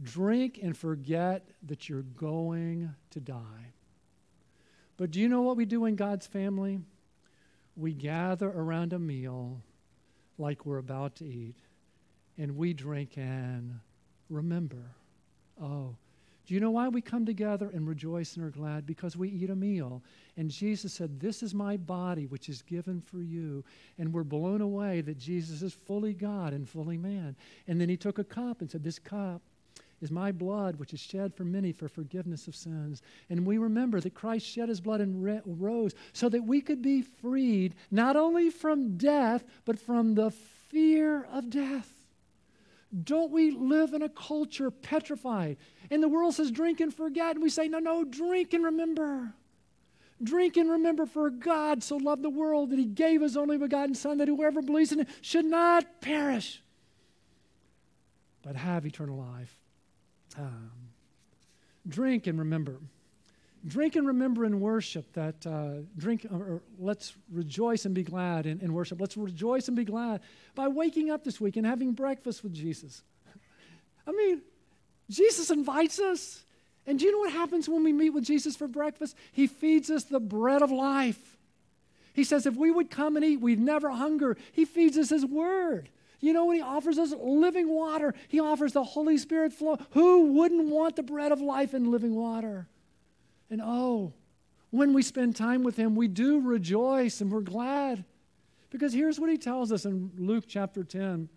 [0.01, 3.73] Drink and forget that you're going to die.
[4.97, 6.79] But do you know what we do in God's family?
[7.75, 9.61] We gather around a meal
[10.37, 11.55] like we're about to eat,
[12.37, 13.79] and we drink and
[14.29, 14.91] remember.
[15.61, 15.95] Oh,
[16.47, 18.85] do you know why we come together and rejoice and are glad?
[18.85, 20.01] Because we eat a meal.
[20.37, 23.65] And Jesus said, This is my body, which is given for you.
[23.99, 27.35] And we're blown away that Jesus is fully God and fully man.
[27.67, 29.41] And then he took a cup and said, This cup
[30.01, 33.01] is my blood, which is shed for many for forgiveness of sins.
[33.29, 37.01] And we remember that Christ shed his blood and rose so that we could be
[37.01, 41.96] freed not only from death, but from the fear of death.
[43.03, 45.57] Don't we live in a culture petrified?
[45.91, 47.35] And the world says, drink and forget.
[47.35, 49.33] And we say, no, no, drink and remember.
[50.23, 53.93] Drink and remember, for God so loved the world that he gave his only begotten
[53.93, 56.63] Son, that whoever believes in him should not perish,
[58.41, 59.59] but have eternal life.
[60.37, 60.71] Um,
[61.87, 62.79] drink and remember.
[63.65, 68.45] Drink and remember in worship that uh, drink, or, or, let's rejoice and be glad
[68.45, 69.01] in, in worship.
[69.01, 70.21] Let's rejoice and be glad
[70.55, 73.01] by waking up this week and having breakfast with Jesus.
[74.05, 74.41] I mean,
[75.09, 76.43] Jesus invites us.
[76.85, 79.15] And do you know what happens when we meet with Jesus for breakfast?
[79.33, 81.37] He feeds us the bread of life.
[82.13, 84.37] He says, if we would come and eat, we'd never hunger.
[84.53, 85.89] He feeds us His Word.
[86.19, 87.13] You know what He offers us?
[87.19, 88.15] Living water.
[88.27, 89.77] He offers the Holy Spirit flow.
[89.91, 92.67] Who wouldn't want the bread of life and living water?
[93.49, 94.13] And oh,
[94.71, 98.03] when we spend time with Him, we do rejoice and we're glad.
[98.69, 101.29] Because here's what He tells us in Luke chapter 10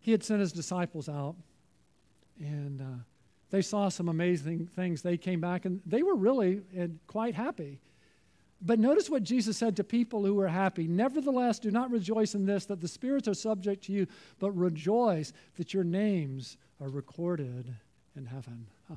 [0.00, 1.36] He had sent His disciples out,
[2.38, 3.02] and uh,
[3.50, 5.02] they saw some amazing things.
[5.02, 7.80] They came back and they were really and quite happy.
[8.62, 10.86] But notice what Jesus said to people who were happy.
[10.86, 14.06] Nevertheless, do not rejoice in this, that the spirits are subject to you,
[14.38, 17.74] but rejoice that your names are recorded
[18.16, 18.66] in heaven.
[18.86, 18.96] Huh.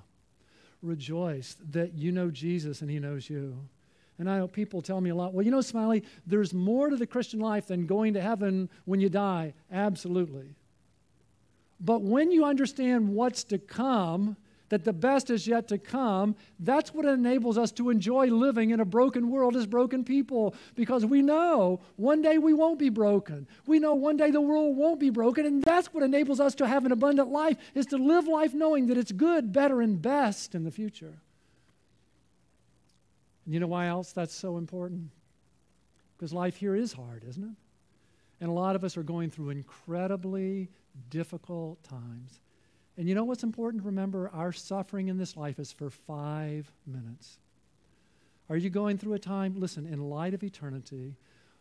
[0.83, 3.57] Rejoice that you know Jesus and he knows you.
[4.19, 6.95] And I know people tell me a lot, well, you know, Smiley, there's more to
[6.95, 9.53] the Christian life than going to heaven when you die.
[9.71, 10.55] Absolutely.
[11.79, 14.37] But when you understand what's to come,
[14.73, 18.79] that the best is yet to come, that's what enables us to enjoy living in
[18.79, 23.47] a broken world as broken people because we know one day we won't be broken.
[23.67, 26.65] We know one day the world won't be broken, and that's what enables us to
[26.67, 30.55] have an abundant life is to live life knowing that it's good, better, and best
[30.55, 31.21] in the future.
[33.45, 35.11] And you know why else that's so important?
[36.17, 37.55] Because life here is hard, isn't it?
[38.41, 40.69] And a lot of us are going through incredibly
[41.11, 42.39] difficult times.
[42.97, 44.29] And you know what's important to remember?
[44.33, 47.37] Our suffering in this life is for five minutes.
[48.49, 49.55] Are you going through a time?
[49.57, 51.15] Listen, in light of eternity,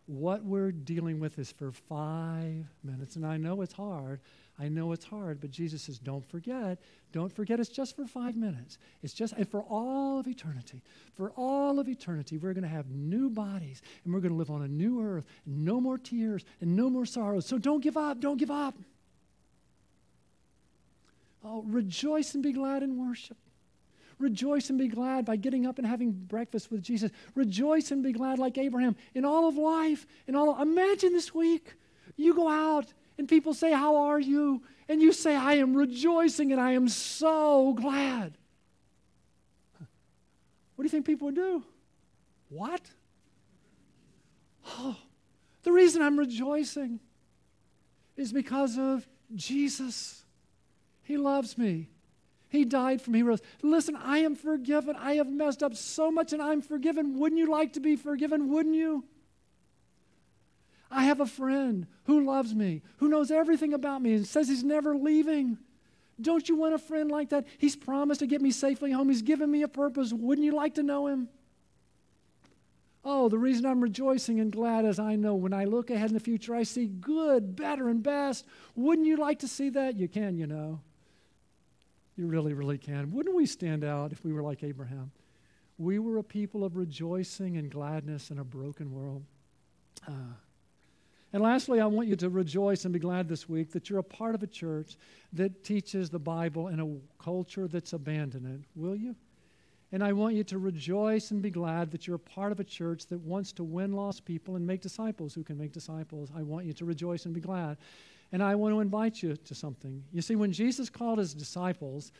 [0.05, 3.15] what we're dealing with is for five minutes.
[3.15, 4.19] And I know it's hard.
[4.59, 6.77] I know it's hard, but Jesus says, don't forget.
[7.11, 8.77] Don't forget it's just for five minutes.
[9.01, 10.83] It's just, and for all of eternity,
[11.15, 14.51] for all of eternity, we're going to have new bodies and we're going to live
[14.51, 17.47] on a new earth, and no more tears and no more sorrows.
[17.47, 18.19] So don't give up.
[18.19, 18.75] Don't give up.
[21.43, 23.37] Oh, rejoice and be glad in worship.
[24.19, 27.11] Rejoice and be glad by getting up and having breakfast with Jesus.
[27.35, 30.05] Rejoice and be glad like Abraham in all of life.
[30.27, 31.75] In all of, imagine this week
[32.15, 36.51] you go out and people say, "How are you?" and you say, "I am rejoicing
[36.51, 38.37] and I am so glad."
[40.75, 41.63] What do you think people would do?
[42.49, 42.81] What?
[44.65, 44.97] Oh,
[45.63, 46.99] the reason I'm rejoicing
[48.15, 50.22] is because of Jesus.
[51.03, 51.89] He loves me.
[52.49, 53.19] He died for me.
[53.19, 53.41] He rose.
[53.61, 54.95] Listen, I am forgiven.
[54.95, 57.19] I have messed up so much and I'm forgiven.
[57.19, 58.49] Wouldn't you like to be forgiven?
[58.49, 59.03] Wouldn't you?
[60.91, 64.63] I have a friend who loves me, who knows everything about me and says he's
[64.63, 65.57] never leaving.
[66.21, 67.47] Don't you want a friend like that?
[67.57, 69.09] He's promised to get me safely home.
[69.09, 70.13] He's given me a purpose.
[70.13, 71.29] Wouldn't you like to know him?
[73.03, 76.13] Oh, the reason I'm rejoicing and glad is I know when I look ahead in
[76.13, 78.45] the future, I see good, better, and best.
[78.75, 79.97] Wouldn't you like to see that?
[79.97, 80.79] You can, you know.
[82.15, 83.11] You really, really can.
[83.11, 85.11] Wouldn't we stand out if we were like Abraham?
[85.77, 89.23] We were a people of rejoicing and gladness in a broken world.
[90.07, 90.35] Uh,
[91.33, 94.03] and lastly, I want you to rejoice and be glad this week that you're a
[94.03, 94.97] part of a church
[95.33, 98.79] that teaches the Bible in a culture that's abandoned it.
[98.79, 99.15] Will you?
[99.91, 102.63] And I want you to rejoice and be glad that you're a part of a
[102.63, 106.29] church that wants to win lost people and make disciples who can make disciples.
[106.35, 107.77] I want you to rejoice and be glad.
[108.33, 110.03] And I want to invite you to something.
[110.11, 112.11] You see, when Jesus called his disciples,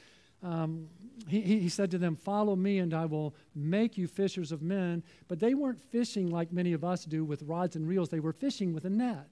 [0.44, 0.88] um,
[1.28, 5.04] he, he said to them, Follow me, and I will make you fishers of men.
[5.28, 8.32] But they weren't fishing like many of us do with rods and reels, they were
[8.32, 9.28] fishing with a net.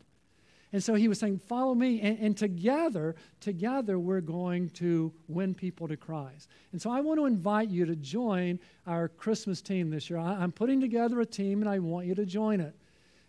[0.74, 2.02] And so he was saying, Follow me.
[2.02, 6.50] And, and, together, together, we're going to win people to Christ.
[6.72, 10.18] And so I want to invite you to join our Christmas team this year.
[10.18, 12.74] I, I'm putting together a team, and I want you to join it.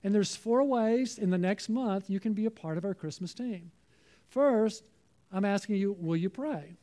[0.04, 2.94] And there's four ways in the next month you can be a part of our
[2.94, 3.70] Christmas team.
[4.28, 4.90] First,
[5.30, 6.76] I'm asking you, will you pray?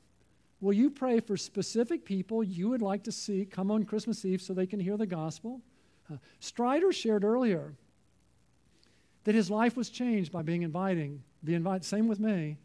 [0.61, 4.41] Will you pray for specific people you would like to see come on Christmas Eve
[4.41, 5.61] so they can hear the gospel?
[6.11, 7.75] Uh, Strider shared earlier
[9.23, 11.85] that his life was changed by being inviting, be invited.
[11.85, 12.57] Same with me.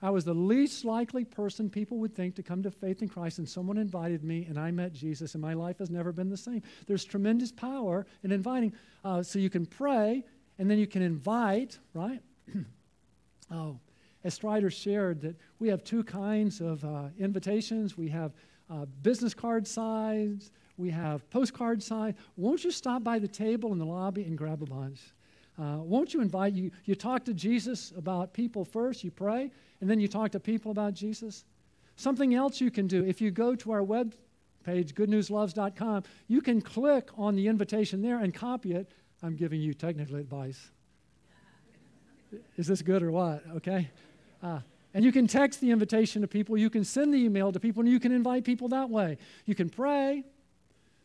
[0.00, 3.38] I was the least likely person people would think to come to faith in Christ,
[3.38, 6.36] and someone invited me, and I met Jesus, and my life has never been the
[6.36, 6.62] same.
[6.86, 8.72] There's tremendous power in inviting.
[9.04, 10.24] Uh, so you can pray,
[10.58, 12.20] and then you can invite, right?
[13.50, 13.78] oh,
[14.22, 17.96] as Strider shared, that we have two kinds of uh, invitations.
[17.96, 18.32] We have
[18.70, 22.14] uh, business card size, we have postcard size.
[22.36, 25.00] Won't you stop by the table in the lobby and grab a bunch?
[25.60, 26.70] Uh, won't you invite you?
[26.84, 29.50] You talk to Jesus about people first, you pray,
[29.80, 31.44] and then you talk to people about Jesus.
[31.96, 34.14] Something else you can do if you go to our web
[34.64, 38.92] page, goodnewsloves.com, you can click on the invitation there and copy it.
[39.22, 40.70] I'm giving you technical advice.
[42.56, 43.42] Is this good or what?
[43.56, 43.88] Okay.
[44.42, 44.60] Uh,
[44.94, 47.80] and you can text the invitation to people, you can send the email to people,
[47.80, 49.18] and you can invite people that way.
[49.46, 50.24] You can pray,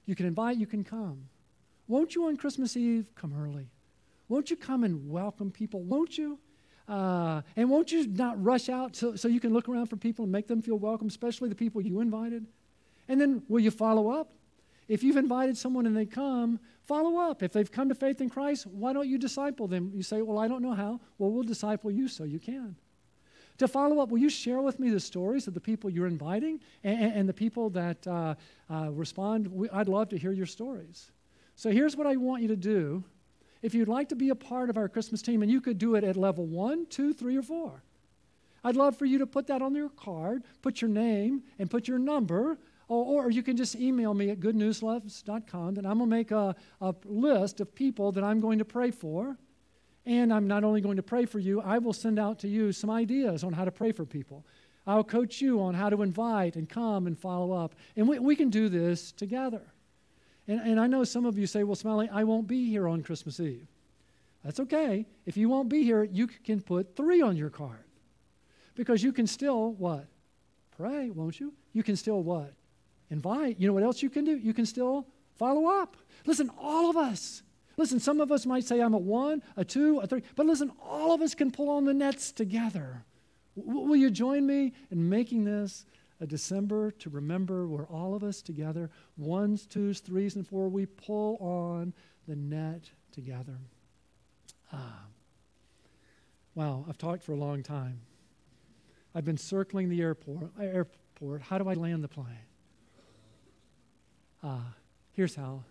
[0.05, 1.29] you can invite, you can come.
[1.87, 3.67] Won't you on Christmas Eve come early?
[4.29, 5.81] Won't you come and welcome people?
[5.81, 6.39] Won't you?
[6.87, 10.23] Uh, and won't you not rush out so, so you can look around for people
[10.23, 12.45] and make them feel welcome, especially the people you invited?
[13.07, 14.33] And then will you follow up?
[14.87, 17.41] If you've invited someone and they come, follow up.
[17.41, 19.91] If they've come to faith in Christ, why don't you disciple them?
[19.93, 20.99] You say, Well, I don't know how.
[21.17, 22.75] Well, we'll disciple you so you can.
[23.59, 26.59] To follow up, will you share with me the stories of the people you're inviting
[26.83, 28.35] and, and the people that uh,
[28.69, 29.47] uh, respond?
[29.47, 31.11] We, I'd love to hear your stories.
[31.55, 33.03] So here's what I want you to do.
[33.63, 35.95] If you'd like to be a part of our Christmas team, and you could do
[35.95, 37.81] it at level one, two, three, or four,
[38.63, 41.87] I'd love for you to put that on your card, put your name, and put
[41.87, 42.57] your number.
[42.89, 46.55] Or, or you can just email me at goodnewsloves.com, and I'm going to make a,
[46.81, 49.37] a list of people that I'm going to pray for.
[50.05, 52.73] And I'm not only going to pray for you, I will send out to you
[52.73, 54.45] some ideas on how to pray for people.
[54.85, 57.75] I'll coach you on how to invite and come and follow up.
[57.95, 59.61] And we, we can do this together.
[60.47, 63.03] And, and I know some of you say, well, Smiley, I won't be here on
[63.03, 63.67] Christmas Eve.
[64.43, 65.05] That's okay.
[65.25, 67.85] If you won't be here, you can put three on your card.
[68.75, 70.07] Because you can still, what?
[70.75, 71.53] Pray, won't you?
[71.71, 72.53] You can still what?
[73.09, 73.59] Invite.
[73.59, 74.35] You know what else you can do?
[74.37, 75.95] You can still follow up.
[76.25, 77.43] Listen, all of us,
[77.77, 80.71] Listen, some of us might say I'm a one, a two, a three, but listen,
[80.81, 83.03] all of us can pull on the nets together.
[83.57, 85.85] W- will you join me in making this
[86.23, 90.85] a December to remember where all of us together, ones, twos, threes, and four, we
[90.85, 91.93] pull on
[92.29, 93.57] the net together?
[94.71, 95.01] Ah.
[96.55, 97.99] Wow, I've talked for a long time.
[99.13, 100.51] I've been circling the airport.
[100.57, 101.41] Airport.
[101.41, 102.47] How do I land the plane?
[104.41, 104.73] Ah,
[105.11, 105.63] here's how.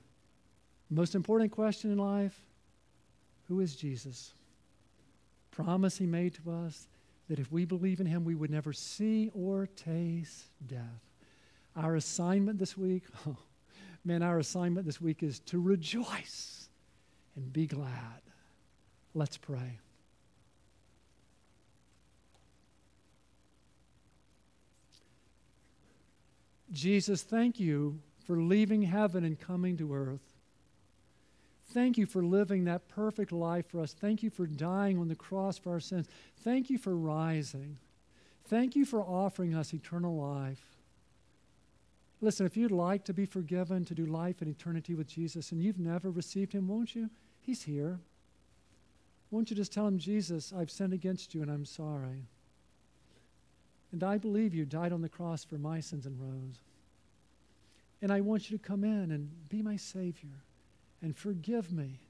[0.91, 2.39] Most important question in life
[3.49, 4.35] who is Jesus?
[5.51, 6.89] Promise he made to us
[7.29, 10.81] that if we believe in him, we would never see or taste death.
[11.77, 13.37] Our assignment this week, oh,
[14.05, 16.69] man, our assignment this week is to rejoice
[17.37, 18.23] and be glad.
[19.15, 19.79] Let's pray.
[26.73, 30.32] Jesus, thank you for leaving heaven and coming to earth.
[31.73, 33.95] Thank you for living that perfect life for us.
[33.95, 36.07] Thank you for dying on the cross for our sins.
[36.43, 37.79] Thank you for rising.
[38.45, 40.77] Thank you for offering us eternal life.
[42.21, 45.63] Listen, if you'd like to be forgiven, to do life in eternity with Jesus, and
[45.63, 47.09] you've never received him, won't you?
[47.41, 47.99] He's here.
[49.31, 52.27] Won't you just tell him, Jesus, I've sinned against you and I'm sorry.
[53.93, 56.61] And I believe you died on the cross for my sins and rose.
[58.03, 60.43] And I want you to come in and be my Savior
[61.03, 62.01] and forgive me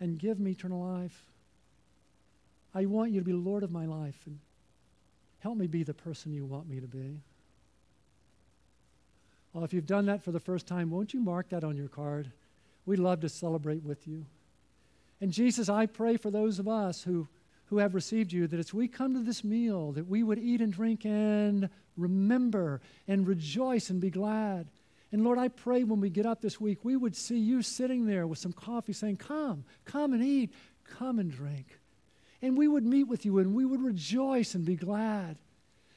[0.00, 1.24] and give me eternal life.
[2.74, 4.38] I want you to be Lord of my life and
[5.40, 7.20] help me be the person you want me to be.
[9.52, 11.88] Well, if you've done that for the first time, won't you mark that on your
[11.88, 12.30] card?
[12.84, 14.26] We'd love to celebrate with you.
[15.20, 17.26] And Jesus, I pray for those of us who,
[17.66, 20.60] who have received you that as we come to this meal, that we would eat
[20.60, 24.68] and drink and remember and rejoice and be glad.
[25.12, 28.06] And Lord, I pray when we get up this week, we would see you sitting
[28.06, 30.52] there with some coffee saying, Come, come and eat,
[30.84, 31.78] come and drink.
[32.42, 35.36] And we would meet with you and we would rejoice and be glad.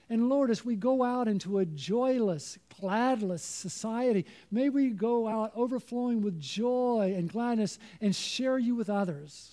[0.09, 5.51] And Lord, as we go out into a joyless, gladless society, may we go out
[5.55, 9.51] overflowing with joy and gladness and share you with others.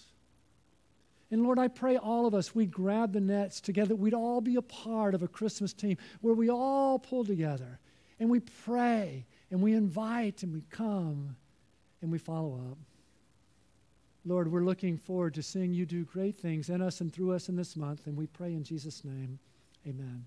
[1.30, 3.94] And Lord, I pray all of us, we'd grab the nets together.
[3.94, 7.78] We'd all be a part of a Christmas team where we all pull together
[8.18, 11.36] and we pray and we invite and we come
[12.02, 12.78] and we follow up.
[14.24, 17.48] Lord, we're looking forward to seeing you do great things in us and through us
[17.48, 19.38] in this month, and we pray in Jesus' name.
[19.86, 20.26] Amen.